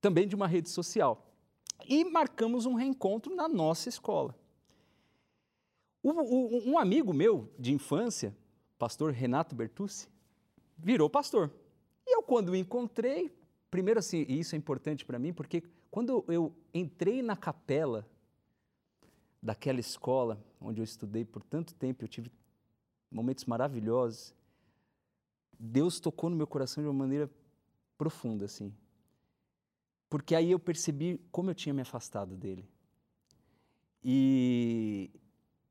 também 0.00 0.26
de 0.26 0.34
uma 0.34 0.46
rede 0.46 0.70
social. 0.70 1.30
E 1.86 2.02
marcamos 2.04 2.64
um 2.64 2.74
reencontro 2.74 3.34
na 3.34 3.46
nossa 3.46 3.90
escola. 3.90 4.34
um 6.02 6.78
amigo 6.78 7.12
meu 7.12 7.52
de 7.58 7.74
infância, 7.74 8.34
pastor 8.78 9.12
Renato 9.12 9.54
Bertucci, 9.54 10.08
virou 10.76 11.08
pastor. 11.08 11.50
E 12.06 12.16
eu, 12.16 12.22
quando 12.22 12.50
o 12.50 12.56
encontrei, 12.56 13.34
primeiro 13.70 14.00
assim, 14.00 14.24
e 14.28 14.38
isso 14.38 14.54
é 14.54 14.58
importante 14.58 15.04
para 15.04 15.18
mim, 15.18 15.32
porque 15.32 15.62
quando 15.90 16.24
eu 16.28 16.54
entrei 16.72 17.22
na 17.22 17.36
capela 17.36 18.06
daquela 19.42 19.80
escola 19.80 20.42
onde 20.60 20.80
eu 20.80 20.84
estudei 20.84 21.24
por 21.24 21.42
tanto 21.42 21.74
tempo, 21.74 22.04
eu 22.04 22.08
tive 22.08 22.30
momentos 23.10 23.44
maravilhosos. 23.44 24.34
Deus 25.58 26.00
tocou 26.00 26.28
no 26.28 26.36
meu 26.36 26.46
coração 26.46 26.82
de 26.82 26.88
uma 26.88 26.98
maneira 26.98 27.30
profunda, 27.96 28.44
assim. 28.44 28.74
Porque 30.08 30.34
aí 30.34 30.50
eu 30.50 30.58
percebi 30.58 31.20
como 31.30 31.50
eu 31.50 31.54
tinha 31.54 31.72
me 31.72 31.82
afastado 31.82 32.36
dele. 32.36 32.68
E, 34.04 35.10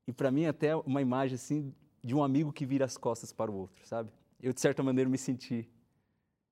e 0.08 0.12
para 0.12 0.32
mim 0.32 0.46
até 0.46 0.76
uma 0.76 1.02
imagem 1.02 1.36
assim 1.36 1.74
de 2.06 2.14
um 2.14 2.24
amigo 2.24 2.54
que 2.54 2.68
vira 2.68 2.86
as 2.86 2.98
costas 2.98 3.34
para 3.34 3.50
o 3.50 3.56
outro, 3.56 3.84
sabe? 3.84 4.12
Eu 4.40 4.54
de 4.54 4.62
certa 4.62 4.84
maneira 4.84 5.10
me 5.10 5.18
senti 5.18 5.68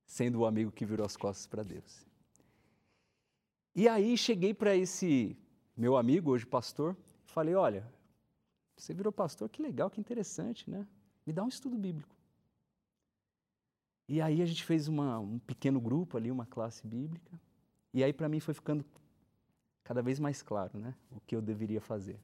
sendo 0.03 0.39
o 0.39 0.45
amigo 0.47 0.71
que 0.71 0.83
virou 0.83 1.05
as 1.05 1.15
costas 1.15 1.45
para 1.45 1.61
Deus. 1.61 2.07
E 3.75 3.87
aí 3.87 4.17
cheguei 4.17 4.51
para 4.51 4.75
esse 4.75 5.37
meu 5.77 5.95
amigo, 5.95 6.31
hoje 6.31 6.43
pastor, 6.43 6.97
falei: 7.23 7.53
olha, 7.53 7.87
você 8.75 8.95
virou 8.95 9.13
pastor, 9.13 9.47
que 9.47 9.61
legal, 9.61 9.91
que 9.91 10.01
interessante, 10.01 10.67
né? 10.67 10.87
Me 11.23 11.31
dá 11.31 11.43
um 11.43 11.49
estudo 11.49 11.77
bíblico. 11.77 12.15
E 14.09 14.19
aí 14.21 14.41
a 14.41 14.45
gente 14.47 14.63
fez 14.63 14.87
uma, 14.87 15.19
um 15.19 15.37
pequeno 15.37 15.79
grupo 15.79 16.17
ali, 16.17 16.31
uma 16.31 16.47
classe 16.47 16.85
bíblica. 16.85 17.39
E 17.93 18.03
aí 18.03 18.11
para 18.11 18.27
mim 18.27 18.39
foi 18.39 18.55
ficando 18.55 18.83
cada 19.83 20.01
vez 20.01 20.19
mais 20.19 20.41
claro, 20.41 20.79
né? 20.79 20.95
O 21.11 21.19
que 21.19 21.35
eu 21.35 21.43
deveria 21.43 21.79
fazer. 21.79 22.19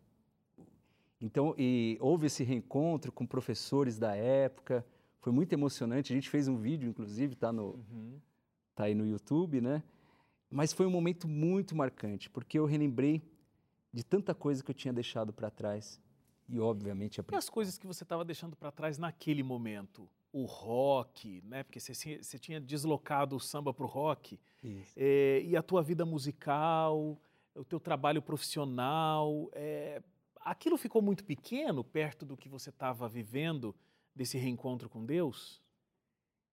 Então, 1.22 1.54
e 1.58 1.98
houve 2.00 2.28
esse 2.28 2.44
reencontro 2.44 3.12
com 3.12 3.26
professores 3.26 3.98
da 4.00 4.16
época, 4.16 4.86
foi 5.20 5.34
muito 5.34 5.52
emocionante. 5.52 6.14
A 6.14 6.16
gente 6.16 6.30
fez 6.30 6.48
um 6.48 6.56
vídeo, 6.56 6.90
inclusive, 6.90 7.36
tá 7.36 7.52
no, 7.52 7.76
uhum. 7.92 8.20
tá 8.74 8.86
aí 8.86 8.96
no 8.96 9.06
YouTube, 9.06 9.60
né? 9.60 9.84
Mas 10.50 10.72
foi 10.72 10.86
um 10.86 10.90
momento 10.90 11.28
muito 11.28 11.76
marcante, 11.76 12.30
porque 12.30 12.58
eu 12.58 12.66
relembrei 12.66 13.22
de 13.92 14.04
tanta 14.04 14.34
coisa 14.34 14.64
que 14.64 14.72
eu 14.72 14.76
tinha 14.76 14.94
deixado 14.94 15.34
para 15.34 15.50
trás. 15.50 16.02
E, 16.48 16.60
obviamente, 16.60 17.20
a... 17.20 17.24
E 17.32 17.36
as 17.36 17.50
coisas 17.50 17.78
que 17.78 17.86
você 17.86 18.04
estava 18.04 18.26
deixando 18.26 18.56
para 18.56 18.72
trás 18.72 18.98
naquele 18.98 19.44
momento? 19.44 20.10
O 20.32 20.46
rock, 20.46 21.44
né? 21.46 21.64
Porque 21.64 21.80
você, 21.80 21.94
você 22.24 22.40
tinha 22.40 22.60
deslocado 22.60 23.36
o 23.36 23.40
samba 23.40 23.74
para 23.74 23.86
o 23.86 23.88
rock. 23.88 24.40
É, 24.96 25.42
e 25.44 25.56
a 25.56 25.62
tua 25.62 25.84
vida 25.84 26.06
musical, 26.06 27.20
o 27.54 27.64
teu 27.64 27.80
trabalho 27.80 28.22
profissional. 28.22 29.50
É, 29.54 30.02
aquilo 30.40 30.78
ficou 30.78 31.02
muito 31.02 31.24
pequeno 31.24 31.84
perto 31.84 32.26
do 32.26 32.38
que 32.38 32.50
você 32.50 32.70
estava 32.70 33.08
vivendo 33.08 33.76
desse 34.16 34.38
reencontro 34.38 34.90
com 34.90 35.06
Deus? 35.06 35.62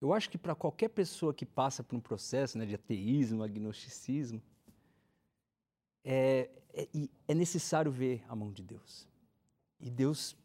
Eu 0.00 0.12
acho 0.12 0.28
que 0.28 0.36
para 0.36 0.54
qualquer 0.54 0.88
pessoa 0.88 1.32
que 1.32 1.46
passa 1.46 1.82
por 1.82 1.96
um 1.96 2.00
processo 2.00 2.58
né, 2.58 2.66
de 2.66 2.74
ateísmo, 2.74 3.42
agnosticismo, 3.42 4.42
é, 6.04 6.50
é, 6.72 6.88
é 7.28 7.34
necessário 7.34 7.90
ver 7.90 8.24
a 8.28 8.36
mão 8.36 8.52
de 8.52 8.62
Deus. 8.62 9.08
E 9.80 9.90
Deus 9.90 10.36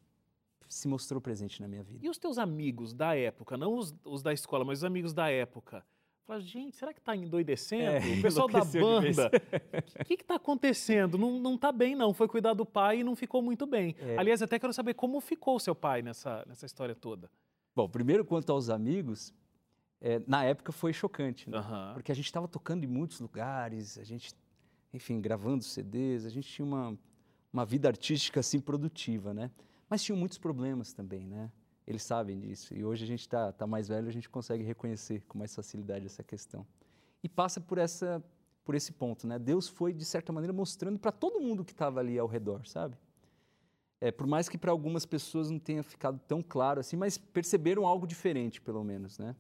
se 0.67 0.87
mostrou 0.87 1.19
presente 1.19 1.61
na 1.61 1.67
minha 1.67 1.83
vida. 1.83 2.05
E 2.05 2.09
os 2.09 2.17
teus 2.17 2.37
amigos 2.37 2.93
da 2.93 3.15
época, 3.15 3.57
não 3.57 3.75
os, 3.75 3.93
os 4.05 4.23
da 4.23 4.31
escola, 4.31 4.63
mas 4.63 4.79
os 4.79 4.83
amigos 4.85 5.13
da 5.13 5.29
época? 5.29 5.85
Fala, 6.31 6.39
gente, 6.39 6.77
será 6.77 6.93
que 6.93 6.99
está 6.99 7.13
endoidecendo? 7.13 7.83
É, 7.83 8.17
o 8.17 8.21
pessoal 8.21 8.47
da 8.47 8.63
banda, 8.63 9.29
o 9.99 10.05
que 10.07 10.13
está 10.13 10.35
acontecendo? 10.35 11.17
Não, 11.17 11.37
não 11.37 11.57
tá 11.57 11.73
bem, 11.73 11.93
não. 11.93 12.13
Foi 12.13 12.25
cuidar 12.25 12.53
do 12.53 12.65
pai 12.65 12.99
e 12.99 13.03
não 13.03 13.17
ficou 13.17 13.41
muito 13.41 13.67
bem. 13.67 13.97
É. 13.99 14.17
Aliás, 14.17 14.41
até 14.41 14.57
quero 14.57 14.71
saber 14.71 14.93
como 14.93 15.19
ficou 15.19 15.59
seu 15.59 15.75
pai 15.75 16.01
nessa, 16.01 16.45
nessa 16.47 16.65
história 16.65 16.95
toda. 16.95 17.29
Bom, 17.75 17.89
primeiro, 17.89 18.23
quanto 18.23 18.49
aos 18.49 18.69
amigos, 18.69 19.33
é, 19.99 20.21
na 20.25 20.45
época 20.45 20.71
foi 20.71 20.93
chocante, 20.93 21.49
né? 21.49 21.59
Uhum. 21.59 21.95
Porque 21.95 22.13
a 22.13 22.15
gente 22.15 22.27
estava 22.27 22.47
tocando 22.47 22.85
em 22.85 22.87
muitos 22.87 23.19
lugares, 23.19 23.97
a 23.97 24.03
gente 24.05 24.33
enfim, 24.93 25.19
gravando 25.19 25.65
CDs, 25.65 26.25
a 26.25 26.29
gente 26.29 26.47
tinha 26.47 26.65
uma, 26.65 26.97
uma 27.51 27.65
vida 27.65 27.89
artística 27.89 28.39
assim 28.39 28.61
produtiva, 28.61 29.33
né? 29.33 29.51
Mas 29.89 30.01
tinha 30.01 30.15
muitos 30.15 30.37
problemas 30.37 30.93
também, 30.93 31.27
né? 31.27 31.51
Eles 31.85 32.03
sabem 32.03 32.39
disso. 32.39 32.73
E 32.73 32.83
hoje 32.83 33.03
a 33.03 33.07
gente 33.07 33.21
está 33.21 33.51
tá 33.51 33.65
mais 33.65 33.87
velho, 33.87 34.07
a 34.07 34.11
gente 34.11 34.29
consegue 34.29 34.63
reconhecer 34.63 35.23
com 35.27 35.37
mais 35.37 35.53
facilidade 35.53 36.05
essa 36.05 36.23
questão. 36.23 36.65
E 37.23 37.29
passa 37.29 37.59
por 37.59 37.77
essa 37.77 38.23
por 38.63 38.75
esse 38.75 38.91
ponto, 38.91 39.25
né? 39.25 39.39
Deus 39.39 39.67
foi 39.67 39.91
de 39.91 40.05
certa 40.05 40.31
maneira 40.31 40.53
mostrando 40.53 40.99
para 40.99 41.11
todo 41.11 41.41
mundo 41.41 41.65
que 41.65 41.71
estava 41.71 41.99
ali 41.99 42.17
ao 42.17 42.27
redor, 42.27 42.65
sabe? 42.67 42.95
É, 43.99 44.11
por 44.11 44.27
mais 44.27 44.47
que 44.47 44.57
para 44.57 44.71
algumas 44.71 45.05
pessoas 45.05 45.49
não 45.49 45.59
tenha 45.59 45.83
ficado 45.83 46.19
tão 46.27 46.43
claro 46.43 46.79
assim, 46.79 46.95
mas 46.95 47.17
perceberam 47.17 47.85
algo 47.85 48.05
diferente, 48.05 48.61
pelo 48.61 48.83
menos, 48.83 49.17
né? 49.17 49.35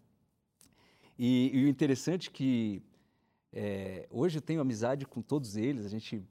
E, 1.17 1.51
e 1.53 1.65
o 1.65 1.67
interessante 1.67 2.29
é 2.29 2.31
que 2.31 2.83
é, 3.53 4.07
hoje 4.09 4.37
eu 4.37 4.41
tenho 4.41 4.61
amizade 4.61 5.05
com 5.05 5.21
todos 5.21 5.55
eles, 5.55 5.85
a 5.85 5.89
gente 5.89 6.23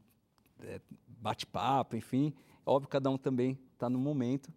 é, 0.61 0.81
bate 1.07 1.47
papo, 1.47 1.97
enfim. 1.97 2.35
Óbvio, 2.65 2.89
cada 2.89 3.11
um 3.11 3.19
também 3.19 3.59
está 3.75 3.89
no 3.89 3.99
momento. 3.99 4.53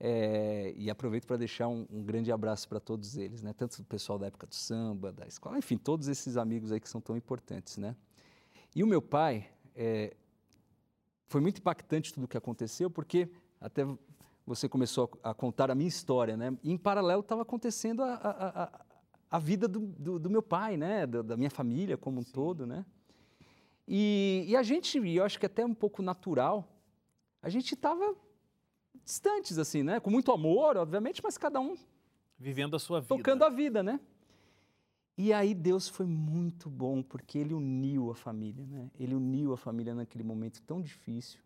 É, 0.00 0.72
e 0.76 0.88
aproveito 0.88 1.26
para 1.26 1.36
deixar 1.36 1.66
um, 1.66 1.84
um, 1.90 2.04
grande 2.04 2.30
abraço 2.30 2.68
para 2.68 2.78
todos 2.78 3.16
eles, 3.16 3.42
né? 3.42 3.52
Tanto 3.52 3.80
o 3.80 3.84
pessoal 3.84 4.16
da 4.16 4.28
época 4.28 4.46
do 4.46 4.54
samba, 4.54 5.12
da 5.12 5.26
escola, 5.26 5.58
enfim, 5.58 5.76
todos 5.76 6.06
esses 6.06 6.36
amigos 6.36 6.70
aí 6.70 6.78
que 6.78 6.88
são 6.88 7.00
tão 7.00 7.16
importantes, 7.16 7.78
né? 7.78 7.96
E 8.76 8.84
o 8.84 8.86
meu 8.86 9.02
pai, 9.02 9.48
é, 9.74 10.14
foi 11.26 11.40
muito 11.40 11.58
impactante 11.58 12.12
tudo 12.12 12.24
o 12.24 12.28
que 12.28 12.36
aconteceu, 12.36 12.88
porque 12.88 13.28
até 13.60 13.84
você 14.46 14.68
começou 14.68 15.10
a, 15.22 15.30
a 15.30 15.34
contar 15.34 15.70
a 15.70 15.74
minha 15.74 15.88
história, 15.88 16.36
né? 16.36 16.56
E 16.62 16.70
em 16.70 16.78
paralelo 16.78 17.20
estava 17.20 17.42
acontecendo 17.42 18.02
a, 18.02 18.14
a, 18.14 18.84
a 19.30 19.38
vida 19.38 19.66
do, 19.66 19.80
do, 19.80 20.18
do 20.18 20.30
meu 20.30 20.42
pai, 20.42 20.76
né? 20.76 21.06
Da, 21.06 21.22
da, 21.22 21.36
minha 21.36 21.50
família 21.50 21.96
como 21.96 22.20
um 22.20 22.24
Sim. 22.24 22.32
todo, 22.32 22.66
né? 22.66 22.86
E, 23.86 24.44
e 24.46 24.56
a 24.56 24.62
gente, 24.62 24.98
e 24.98 25.16
eu 25.16 25.24
acho 25.24 25.40
que 25.40 25.46
até 25.46 25.64
um 25.64 25.74
pouco 25.74 26.02
natural, 26.02 26.66
a 27.42 27.48
gente 27.48 27.74
estava 27.74 28.14
distantes, 29.08 29.56
assim, 29.56 29.82
né? 29.82 29.98
Com 29.98 30.10
muito 30.10 30.30
amor, 30.30 30.76
obviamente, 30.76 31.22
mas 31.24 31.38
cada 31.38 31.58
um 31.58 31.74
vivendo 32.38 32.76
a 32.76 32.78
sua 32.78 33.00
vida. 33.00 33.16
Tocando 33.16 33.42
a 33.42 33.48
vida, 33.48 33.82
né? 33.82 33.98
E 35.16 35.32
aí 35.32 35.54
Deus 35.54 35.88
foi 35.88 36.04
muito 36.04 36.68
bom, 36.68 37.02
porque 37.02 37.38
Ele 37.38 37.54
uniu 37.54 38.10
a 38.10 38.14
família, 38.14 38.66
né? 38.66 38.90
Ele 39.00 39.14
uniu 39.14 39.54
a 39.54 39.56
família 39.56 39.94
naquele 39.94 40.22
momento 40.22 40.60
tão 40.62 40.82
difícil. 40.82 41.40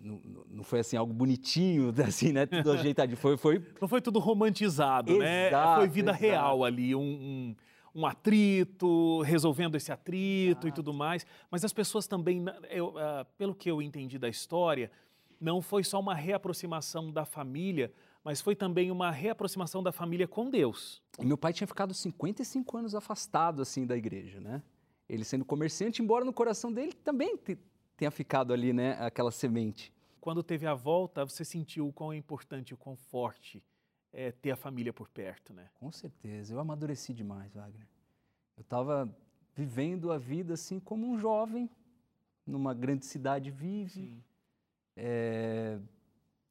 Não, 0.00 0.20
não 0.48 0.62
foi 0.62 0.80
assim 0.80 0.96
algo 0.96 1.12
bonitinho, 1.12 1.92
assim, 2.06 2.32
né? 2.32 2.46
Tudo 2.46 2.70
ajeitadinho. 2.70 3.16
Foi, 3.16 3.36
foi... 3.36 3.60
Não 3.80 3.88
foi 3.88 4.00
tudo 4.00 4.20
romantizado, 4.20 5.18
né? 5.18 5.48
exato, 5.48 5.68
né? 5.68 5.76
Foi 5.78 5.88
vida 5.88 6.10
exato. 6.12 6.22
real 6.22 6.64
ali, 6.64 6.94
um, 6.94 7.00
um, 7.00 7.56
um, 7.92 8.06
atrito, 8.06 9.20
resolvendo 9.22 9.74
esse 9.74 9.90
atrito 9.90 10.50
exato. 10.50 10.68
e 10.68 10.72
tudo 10.72 10.94
mais. 10.94 11.26
Mas 11.50 11.64
as 11.64 11.72
pessoas 11.72 12.06
também, 12.06 12.44
eu, 12.70 12.90
uh, 12.90 13.26
pelo 13.36 13.52
que 13.52 13.68
eu 13.68 13.82
entendi 13.82 14.16
da 14.16 14.28
história, 14.28 14.92
não 15.44 15.60
foi 15.60 15.84
só 15.84 16.00
uma 16.00 16.14
reaproximação 16.14 17.12
da 17.12 17.26
família, 17.26 17.92
mas 18.24 18.40
foi 18.40 18.56
também 18.56 18.90
uma 18.90 19.10
reaproximação 19.10 19.82
da 19.82 19.92
família 19.92 20.26
com 20.26 20.48
Deus. 20.48 21.02
E 21.18 21.26
meu 21.26 21.36
pai 21.36 21.52
tinha 21.52 21.66
ficado 21.66 21.92
55 21.92 22.78
anos 22.78 22.94
afastado 22.94 23.60
assim 23.60 23.86
da 23.86 23.94
igreja, 23.94 24.40
né? 24.40 24.62
Ele 25.06 25.22
sendo 25.22 25.44
comerciante, 25.44 26.00
embora 26.00 26.24
no 26.24 26.32
coração 26.32 26.72
dele 26.72 26.94
também 26.94 27.38
tenha 27.94 28.10
ficado 28.10 28.54
ali, 28.54 28.72
né, 28.72 28.92
aquela 28.98 29.30
semente. 29.30 29.92
Quando 30.18 30.42
teve 30.42 30.66
a 30.66 30.72
volta, 30.72 31.26
você 31.26 31.44
sentiu 31.44 31.86
o 31.86 31.92
quão 31.92 32.10
é 32.10 32.16
importante, 32.16 32.72
o 32.72 32.76
quão 32.78 32.96
forte 32.96 33.62
é 34.10 34.32
ter 34.32 34.52
a 34.52 34.56
família 34.56 34.94
por 34.94 35.10
perto, 35.10 35.52
né? 35.52 35.68
Com 35.74 35.92
certeza. 35.92 36.54
Eu 36.54 36.58
amadureci 36.58 37.12
demais, 37.12 37.52
Wagner. 37.52 37.86
Eu 38.56 38.62
estava 38.62 39.14
vivendo 39.54 40.10
a 40.10 40.16
vida 40.16 40.54
assim 40.54 40.80
como 40.80 41.06
um 41.06 41.18
jovem 41.18 41.68
numa 42.46 42.72
grande 42.72 43.04
cidade 43.04 43.50
vive. 43.50 44.24
É, 44.96 45.78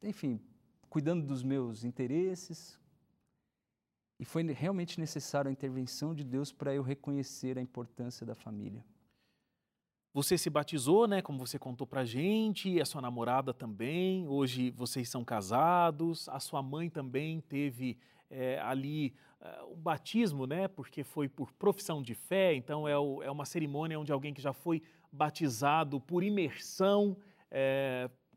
enfim, 0.02 0.40
cuidando 0.90 1.26
dos 1.26 1.44
meus 1.44 1.84
interesses. 1.84 2.80
E 4.20 4.26
foi 4.26 4.44
realmente 4.44 5.00
necessário 5.00 5.50
a 5.50 5.52
intervenção 5.52 6.14
de 6.14 6.24
Deus 6.24 6.52
para 6.52 6.74
eu 6.74 6.84
reconhecer 6.84 7.58
a 7.58 7.62
importância 7.62 8.26
da 8.26 8.36
família. 8.36 8.86
Você 10.14 10.38
se 10.38 10.48
batizou, 10.48 11.08
né? 11.08 11.24
Como 11.24 11.40
você 11.40 11.58
contou 11.58 11.88
pra 11.88 12.06
gente, 12.06 12.80
a 12.80 12.86
sua 12.86 13.02
namorada 13.02 13.52
também. 13.52 14.28
Hoje 14.28 14.70
vocês 14.70 15.10
são 15.10 15.26
casados. 15.26 16.30
A 16.30 16.40
sua 16.40 16.62
mãe 16.62 16.88
também 16.88 17.42
teve 17.42 17.98
é, 18.30 18.60
ali 18.60 19.16
uh, 19.42 19.74
um 19.74 19.76
batismo, 19.76 20.46
né? 20.46 20.68
Porque 20.68 21.04
foi 21.04 21.28
por 21.28 21.52
profissão 21.54 22.00
de 22.00 22.14
fé. 22.14 22.54
Então 22.54 22.88
é, 22.88 22.96
o, 22.96 23.24
é, 23.24 23.32
uma 23.32 23.44
cerimônia 23.44 24.00
onde 24.00 24.12
alguém 24.12 24.36
que 24.36 24.42
já 24.42 24.54
foi 24.54 24.84
batizado 25.12 26.00
por 26.00 26.24
imersão 26.24 27.18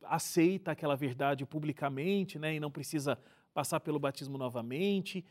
aceita 0.09 0.73
aquela 0.73 0.97
verdade 0.97 1.45
publicamente, 1.45 2.39
né, 2.39 2.55
e 2.55 2.61
não 2.61 2.71
precisa 2.71 3.19
passar 3.53 3.81
pelo 3.81 3.99
batismo 3.99 4.37
novamente. 4.37 5.25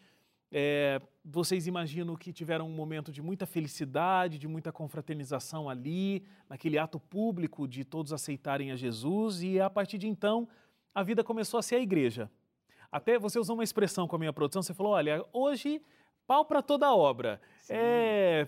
É, 0.52 1.02
vocês 1.24 1.68
imaginam 1.68 2.16
que 2.16 2.32
tiveram 2.32 2.68
um 2.68 2.72
momento 2.72 3.12
de 3.12 3.22
muita 3.22 3.46
felicidade, 3.46 4.38
de 4.38 4.48
muita 4.48 4.72
confraternização 4.72 5.70
ali, 5.70 6.24
naquele 6.50 6.78
ato 6.78 7.00
público 7.00 7.68
de 7.68 7.84
todos 7.84 8.14
aceitarem 8.14 8.72
a 8.72 8.76
Jesus, 8.76 9.44
e 9.44 9.60
a 9.60 9.70
partir 9.70 9.98
de 9.98 10.08
então 10.08 10.48
a 10.94 11.04
vida 11.04 11.24
começou 11.24 11.58
a 11.58 11.64
ser 11.64 11.76
a 11.76 11.82
igreja. 11.82 12.30
Até 12.92 13.20
você 13.20 13.38
usou 13.38 13.56
uma 13.56 13.64
expressão 13.64 14.08
com 14.08 14.16
a 14.16 14.20
minha 14.20 14.32
produção, 14.32 14.62
você 14.62 14.74
falou: 14.74 14.94
olha, 14.94 15.26
hoje 15.34 15.82
pau 16.26 16.46
para 16.46 16.62
toda 16.62 16.96
obra. 16.96 17.42
Sim. 17.58 17.74
É 17.76 18.48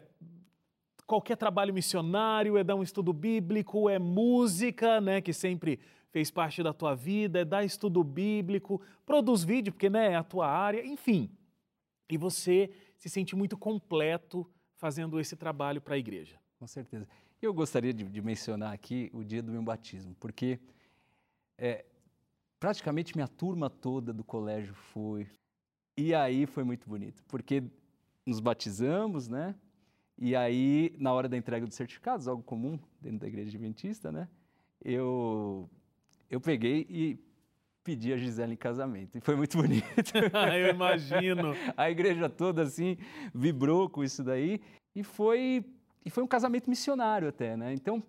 qualquer 1.08 1.38
trabalho 1.38 1.74
missionário, 1.74 2.58
é 2.58 2.64
dar 2.66 2.76
um 2.76 2.84
estudo 2.84 3.14
bíblico, 3.14 3.90
é 3.90 3.98
música, 3.98 5.00
né, 5.00 5.22
que 5.22 5.32
sempre 5.32 5.80
fez 6.12 6.32
parte 6.32 6.64
da 6.64 6.74
tua 6.74 6.96
vida, 6.96 7.46
dar 7.46 7.64
estudo 7.64 8.04
bíblico, 8.04 8.82
produz 9.06 9.44
vídeo, 9.44 9.74
porque 9.74 9.90
né, 9.90 10.14
é 10.14 10.16
a 10.16 10.24
tua 10.24 10.48
área, 10.48 10.86
enfim. 10.86 11.30
E 12.10 12.18
você 12.18 12.72
se 12.98 13.10
sente 13.10 13.36
muito 13.36 13.58
completo 13.58 14.50
fazendo 14.76 15.20
esse 15.20 15.36
trabalho 15.36 15.82
para 15.82 15.96
a 15.96 15.98
igreja. 15.98 16.40
Com 16.58 16.68
certeza. 16.68 17.08
Eu 17.42 17.54
gostaria 17.54 17.94
de, 17.94 18.04
de, 18.04 18.22
mencionar 18.22 18.74
aqui 18.74 19.10
o 19.14 19.24
dia 19.24 19.44
do 19.44 19.52
meu 19.52 19.62
batismo, 19.62 20.16
porque 20.20 20.60
é, 21.58 21.86
praticamente 22.60 23.16
minha 23.16 23.28
turma 23.28 23.70
toda 23.70 24.12
do 24.12 24.24
colégio 24.24 24.74
foi. 24.74 25.28
E 25.96 26.16
aí 26.16 26.46
foi 26.46 26.64
muito 26.64 26.88
bonito, 26.90 27.24
porque 27.28 27.64
nos 28.26 28.40
batizamos, 28.40 29.28
né? 29.28 29.56
E 30.18 30.36
aí, 30.36 30.96
na 30.98 31.14
hora 31.14 31.30
da 31.30 31.38
entrega 31.38 31.66
dos 31.68 31.76
certificados, 31.76 32.28
algo 32.28 32.42
comum 32.42 32.80
dentro 33.00 33.20
da 33.20 33.28
igreja 33.28 33.50
adventista, 33.50 34.12
né? 34.12 34.28
Eu 34.84 35.70
eu 36.30 36.42
peguei 36.42 36.86
e 36.90 37.18
pedi 37.84 38.12
a 38.12 38.18
Gisele 38.18 38.54
em 38.54 38.58
casamento. 38.58 39.18
E 39.18 39.22
foi 39.22 39.36
muito 39.36 39.58
bonito. 39.58 39.86
eu 40.60 40.70
imagino. 40.70 41.54
A 41.78 41.90
igreja 41.90 42.30
toda 42.30 42.64
assim 42.64 42.98
vibrou 43.34 43.90
com 43.90 44.04
isso 44.04 44.22
daí 44.24 44.60
e 44.94 45.04
foi 45.04 45.64
e 46.04 46.10
foi 46.10 46.24
um 46.24 46.28
casamento 46.28 46.70
missionário 46.70 47.28
até, 47.28 47.56
né? 47.56 47.74
Então, 47.74 48.02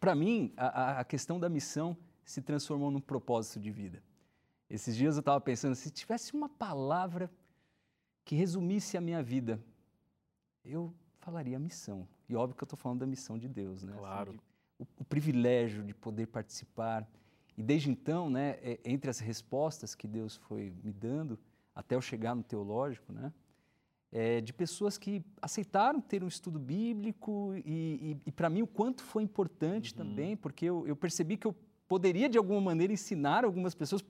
para 0.00 0.14
mim, 0.14 0.52
a, 0.56 1.00
a, 1.00 1.04
questão 1.04 1.38
da 1.38 1.48
missão 1.48 1.96
se 2.24 2.40
transformou 2.40 2.90
num 2.90 3.00
propósito 3.00 3.60
de 3.60 3.70
vida. 3.70 4.02
Esses 4.68 4.96
dias 4.96 5.16
eu 5.16 5.20
estava 5.20 5.40
pensando, 5.40 5.74
se 5.74 5.90
tivesse 5.90 6.34
uma 6.34 6.48
palavra 6.48 7.30
que 8.24 8.34
resumisse 8.34 8.96
a 8.96 9.00
minha 9.00 9.22
vida, 9.22 9.62
eu 10.64 10.92
falaria 11.18 11.58
missão. 11.58 12.08
E 12.28 12.34
óbvio 12.34 12.56
que 12.56 12.62
eu 12.62 12.66
estou 12.66 12.78
falando 12.78 13.00
da 13.00 13.06
missão 13.06 13.38
de 13.38 13.48
Deus, 13.48 13.82
né? 13.82 13.92
Assim, 13.92 14.00
claro. 14.00 14.30
Assim, 14.30 14.38
de, 14.38 14.44
o, 14.78 14.86
o 15.02 15.04
privilégio 15.04 15.82
de 15.82 15.94
poder 15.94 16.26
participar 16.26 17.06
e 17.56 17.62
desde 17.62 17.90
então, 17.90 18.28
né, 18.28 18.58
é, 18.62 18.78
entre 18.84 19.08
as 19.08 19.18
respostas 19.18 19.94
que 19.94 20.06
Deus 20.06 20.36
foi 20.36 20.72
me 20.82 20.92
dando, 20.92 21.38
até 21.74 21.94
eu 21.94 22.00
chegar 22.00 22.34
no 22.34 22.42
teológico, 22.42 23.12
né, 23.12 23.32
é, 24.10 24.40
de 24.40 24.52
pessoas 24.52 24.96
que 24.96 25.24
aceitaram 25.42 26.00
ter 26.00 26.22
um 26.22 26.28
estudo 26.28 26.58
bíblico 26.58 27.52
e, 27.64 28.12
e, 28.12 28.16
e 28.26 28.32
para 28.32 28.48
mim 28.48 28.62
o 28.62 28.66
quanto 28.66 29.02
foi 29.02 29.24
importante 29.24 29.92
uhum. 29.92 29.98
também, 29.98 30.36
porque 30.36 30.66
eu, 30.66 30.86
eu, 30.86 30.94
percebi 30.94 31.36
que 31.36 31.46
eu 31.46 31.54
poderia 31.88 32.28
de 32.28 32.38
alguma 32.38 32.60
maneira 32.60 32.92
ensinar 32.92 33.44
algumas 33.44 33.74
pessoas. 33.74 34.04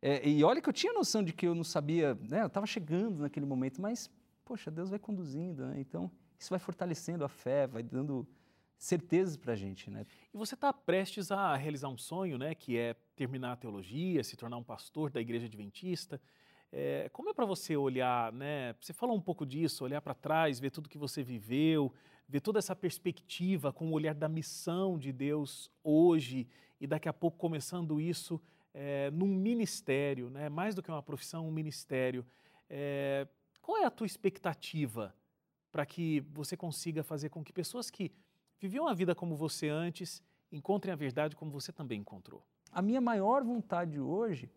É, 0.00 0.26
e 0.28 0.44
olha 0.44 0.60
que 0.60 0.68
eu 0.68 0.72
tinha 0.72 0.92
noção 0.92 1.22
de 1.22 1.32
que 1.32 1.46
eu 1.46 1.54
não 1.54 1.64
sabia, 1.64 2.14
né, 2.28 2.42
eu 2.42 2.46
estava 2.46 2.66
chegando 2.66 3.22
naquele 3.22 3.46
momento, 3.46 3.82
mas, 3.82 4.08
poxa, 4.44 4.70
Deus 4.70 4.88
vai 4.88 4.98
conduzindo, 4.98 5.66
né, 5.66 5.80
então 5.80 6.10
isso 6.38 6.50
vai 6.50 6.58
fortalecendo 6.58 7.24
a 7.24 7.28
fé, 7.28 7.66
vai 7.66 7.82
dando 7.82 8.26
certezas 8.84 9.36
para 9.36 9.54
a 9.54 9.56
gente, 9.56 9.90
né? 9.90 10.06
E 10.32 10.36
você 10.36 10.54
está 10.54 10.72
prestes 10.72 11.30
a 11.30 11.56
realizar 11.56 11.88
um 11.88 11.96
sonho, 11.96 12.36
né? 12.36 12.54
Que 12.54 12.76
é 12.76 12.94
terminar 13.16 13.52
a 13.52 13.56
teologia, 13.56 14.22
se 14.22 14.36
tornar 14.36 14.58
um 14.58 14.62
pastor 14.62 15.10
da 15.10 15.20
igreja 15.20 15.46
adventista. 15.46 16.20
É, 16.70 17.08
como 17.10 17.30
é 17.30 17.32
para 17.32 17.46
você 17.46 17.76
olhar, 17.76 18.30
né? 18.32 18.74
Você 18.80 18.92
falou 18.92 19.16
um 19.16 19.20
pouco 19.20 19.46
disso, 19.46 19.84
olhar 19.84 20.02
para 20.02 20.12
trás, 20.12 20.60
ver 20.60 20.70
tudo 20.70 20.88
que 20.88 20.98
você 20.98 21.22
viveu, 21.22 21.94
ver 22.28 22.40
toda 22.40 22.58
essa 22.58 22.76
perspectiva 22.76 23.72
com 23.72 23.88
o 23.88 23.92
olhar 23.92 24.14
da 24.14 24.28
missão 24.28 24.98
de 24.98 25.12
Deus 25.12 25.70
hoje 25.82 26.46
e 26.78 26.86
daqui 26.86 27.08
a 27.08 27.12
pouco 27.12 27.38
começando 27.38 27.98
isso 27.98 28.38
é, 28.74 29.10
num 29.12 29.28
ministério, 29.28 30.28
né? 30.28 30.50
Mais 30.50 30.74
do 30.74 30.82
que 30.82 30.90
uma 30.90 31.02
profissão, 31.02 31.48
um 31.48 31.52
ministério. 31.52 32.26
É, 32.68 33.26
qual 33.62 33.78
é 33.78 33.86
a 33.86 33.90
tua 33.90 34.06
expectativa 34.06 35.14
para 35.72 35.86
que 35.86 36.20
você 36.32 36.54
consiga 36.54 37.02
fazer 37.02 37.30
com 37.30 37.42
que 37.42 37.52
pessoas 37.52 37.90
que 37.90 38.12
viviam 38.60 38.88
a 38.88 38.94
vida 38.94 39.14
como 39.14 39.36
você 39.36 39.68
antes, 39.68 40.22
encontrem 40.50 40.92
a 40.92 40.96
verdade 40.96 41.36
como 41.36 41.50
você 41.50 41.72
também 41.72 42.00
encontrou. 42.00 42.42
A 42.72 42.82
minha 42.82 43.00
maior 43.00 43.44
vontade 43.44 44.00
hoje 44.00 44.50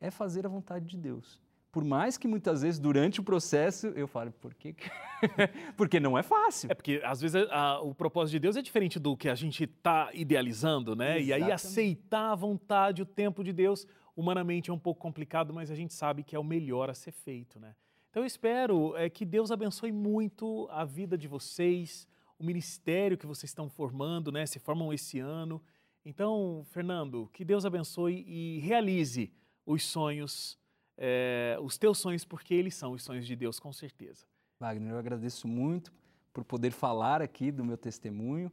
é 0.00 0.10
fazer 0.10 0.46
a 0.46 0.48
vontade 0.48 0.86
de 0.86 0.96
Deus. 0.96 1.40
Por 1.72 1.84
mais 1.84 2.18
que 2.18 2.26
muitas 2.26 2.62
vezes 2.62 2.80
durante 2.80 3.20
o 3.20 3.22
processo 3.22 3.88
eu 3.88 4.08
fale, 4.08 4.32
por 4.32 4.52
quê? 4.54 4.74
porque 5.76 6.00
não 6.00 6.18
é 6.18 6.22
fácil. 6.22 6.70
É 6.70 6.74
porque 6.74 7.00
às 7.04 7.20
vezes 7.20 7.46
a, 7.48 7.80
o 7.80 7.94
propósito 7.94 8.32
de 8.32 8.40
Deus 8.40 8.56
é 8.56 8.62
diferente 8.62 8.98
do 8.98 9.16
que 9.16 9.28
a 9.28 9.36
gente 9.36 9.64
está 9.64 10.10
idealizando, 10.12 10.96
né? 10.96 11.20
Exatamente. 11.20 11.28
E 11.28 11.32
aí 11.32 11.52
aceitar 11.52 12.32
a 12.32 12.34
vontade, 12.34 13.02
o 13.02 13.06
tempo 13.06 13.44
de 13.44 13.52
Deus, 13.52 13.86
humanamente 14.16 14.68
é 14.68 14.72
um 14.72 14.78
pouco 14.78 15.00
complicado, 15.00 15.54
mas 15.54 15.70
a 15.70 15.76
gente 15.76 15.94
sabe 15.94 16.24
que 16.24 16.34
é 16.34 16.38
o 16.38 16.44
melhor 16.44 16.90
a 16.90 16.94
ser 16.94 17.12
feito, 17.12 17.60
né? 17.60 17.76
Então 18.10 18.24
eu 18.24 18.26
espero 18.26 18.96
é, 18.96 19.08
que 19.08 19.24
Deus 19.24 19.52
abençoe 19.52 19.92
muito 19.92 20.66
a 20.72 20.84
vida 20.84 21.16
de 21.16 21.28
vocês, 21.28 22.08
o 22.40 22.44
ministério 22.44 23.18
que 23.18 23.26
vocês 23.26 23.50
estão 23.50 23.68
formando, 23.68 24.32
né? 24.32 24.46
Se 24.46 24.58
formam 24.58 24.92
esse 24.94 25.18
ano. 25.20 25.62
Então, 26.02 26.64
Fernando, 26.70 27.28
que 27.34 27.44
Deus 27.44 27.66
abençoe 27.66 28.24
e 28.26 28.58
realize 28.60 29.30
os 29.66 29.84
sonhos, 29.84 30.58
é, 30.96 31.58
os 31.60 31.76
teus 31.76 31.98
sonhos, 31.98 32.24
porque 32.24 32.54
eles 32.54 32.74
são 32.74 32.92
os 32.92 33.02
sonhos 33.02 33.26
de 33.26 33.36
Deus, 33.36 33.60
com 33.60 33.70
certeza. 33.74 34.24
Wagner, 34.58 34.92
eu 34.92 34.98
agradeço 34.98 35.46
muito 35.46 35.92
por 36.32 36.42
poder 36.42 36.72
falar 36.72 37.20
aqui 37.20 37.52
do 37.52 37.62
meu 37.62 37.76
testemunho, 37.76 38.50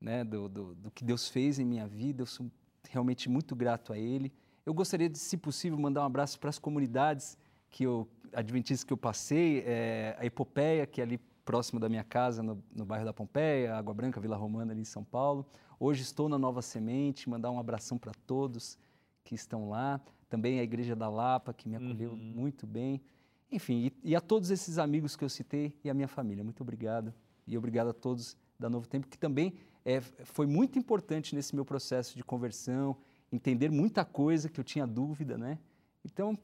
né, 0.00 0.24
do, 0.24 0.48
do, 0.48 0.74
do 0.74 0.90
que 0.90 1.04
Deus 1.04 1.28
fez 1.28 1.60
em 1.60 1.64
minha 1.64 1.86
vida. 1.86 2.22
Eu 2.22 2.26
sou 2.26 2.50
realmente 2.90 3.28
muito 3.28 3.54
grato 3.54 3.92
a 3.92 3.98
Ele. 3.98 4.32
Eu 4.66 4.74
gostaria 4.74 5.08
de, 5.08 5.18
se 5.18 5.36
possível, 5.36 5.78
mandar 5.78 6.02
um 6.02 6.06
abraço 6.06 6.40
para 6.40 6.50
as 6.50 6.58
comunidades 6.58 7.38
que 7.70 7.84
eu, 7.84 8.08
adventistas 8.32 8.82
que 8.82 8.92
eu 8.92 8.96
passei, 8.96 9.62
é, 9.64 10.16
a 10.18 10.26
Epopeia, 10.26 10.84
que 10.86 11.00
ali 11.00 11.20
próximo 11.44 11.80
da 11.80 11.88
minha 11.88 12.04
casa, 12.04 12.42
no, 12.42 12.62
no, 12.74 12.84
bairro 12.84 13.04
da 13.04 13.12
Pompeia, 13.12 13.74
Água 13.74 13.92
Branca, 13.92 14.20
Vila 14.20 14.36
Romana, 14.36 14.72
ali 14.72 14.82
em 14.82 14.84
São 14.84 15.04
Paulo. 15.04 15.46
Hoje 15.78 16.02
estou 16.02 16.28
na 16.28 16.38
Nova 16.38 16.62
Semente, 16.62 17.28
mandar 17.28 17.50
um 17.50 17.58
abração 17.58 17.98
para 17.98 18.12
todos 18.26 18.78
que 19.24 19.34
estão 19.34 19.68
lá. 19.68 20.00
Também 20.28 20.60
a 20.60 20.62
Igreja 20.62 20.94
da 20.94 21.08
Lapa, 21.08 21.52
que 21.52 21.68
me 21.68 21.76
acolheu 21.76 22.12
uhum. 22.12 22.16
muito 22.16 22.66
bem. 22.66 23.02
Enfim, 23.50 23.92
e, 24.02 24.10
e, 24.10 24.16
a 24.16 24.20
todos 24.20 24.50
esses 24.50 24.78
amigos 24.78 25.14
que 25.14 25.24
eu 25.24 25.28
citei 25.28 25.76
e 25.84 25.90
a 25.90 25.94
minha 25.94 26.08
família. 26.08 26.42
Muito 26.42 26.62
obrigado. 26.62 27.12
E 27.46 27.58
obrigado 27.58 27.90
a 27.90 27.92
todos 27.92 28.36
da 28.58 28.70
Novo 28.70 28.86
Tempo, 28.86 29.08
que 29.08 29.18
também 29.18 29.54
é, 29.84 30.00
foi 30.00 30.46
muito 30.46 30.78
importante 30.78 31.34
nesse 31.34 31.54
meu 31.54 31.64
processo 31.64 32.16
de 32.16 32.22
conversão, 32.22 32.96
entender 33.30 33.70
muita 33.70 34.04
coisa 34.04 34.48
que 34.48 34.58
eu 34.58 34.64
tinha 34.64 34.86
dúvida, 34.86 35.36
né? 35.36 35.58
Então. 36.04 36.38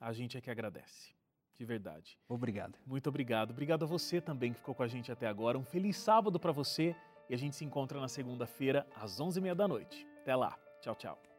A 0.00 0.12
gente 0.12 0.36
é 0.36 0.40
que 0.40 0.50
agradece. 0.50 1.19
De 1.60 1.66
verdade. 1.66 2.18
Obrigado. 2.26 2.78
Muito 2.86 3.06
obrigado. 3.10 3.50
Obrigado 3.50 3.82
a 3.82 3.86
você 3.86 4.18
também 4.18 4.50
que 4.50 4.60
ficou 4.60 4.74
com 4.74 4.82
a 4.82 4.88
gente 4.88 5.12
até 5.12 5.26
agora. 5.26 5.58
Um 5.58 5.62
feliz 5.62 5.98
sábado 5.98 6.40
para 6.40 6.52
você 6.52 6.96
e 7.28 7.34
a 7.34 7.36
gente 7.36 7.54
se 7.54 7.66
encontra 7.66 8.00
na 8.00 8.08
segunda-feira 8.08 8.86
às 8.96 9.20
11h30 9.20 9.54
da 9.54 9.68
noite. 9.68 10.06
Até 10.22 10.34
lá. 10.34 10.58
Tchau, 10.80 10.94
tchau. 10.94 11.29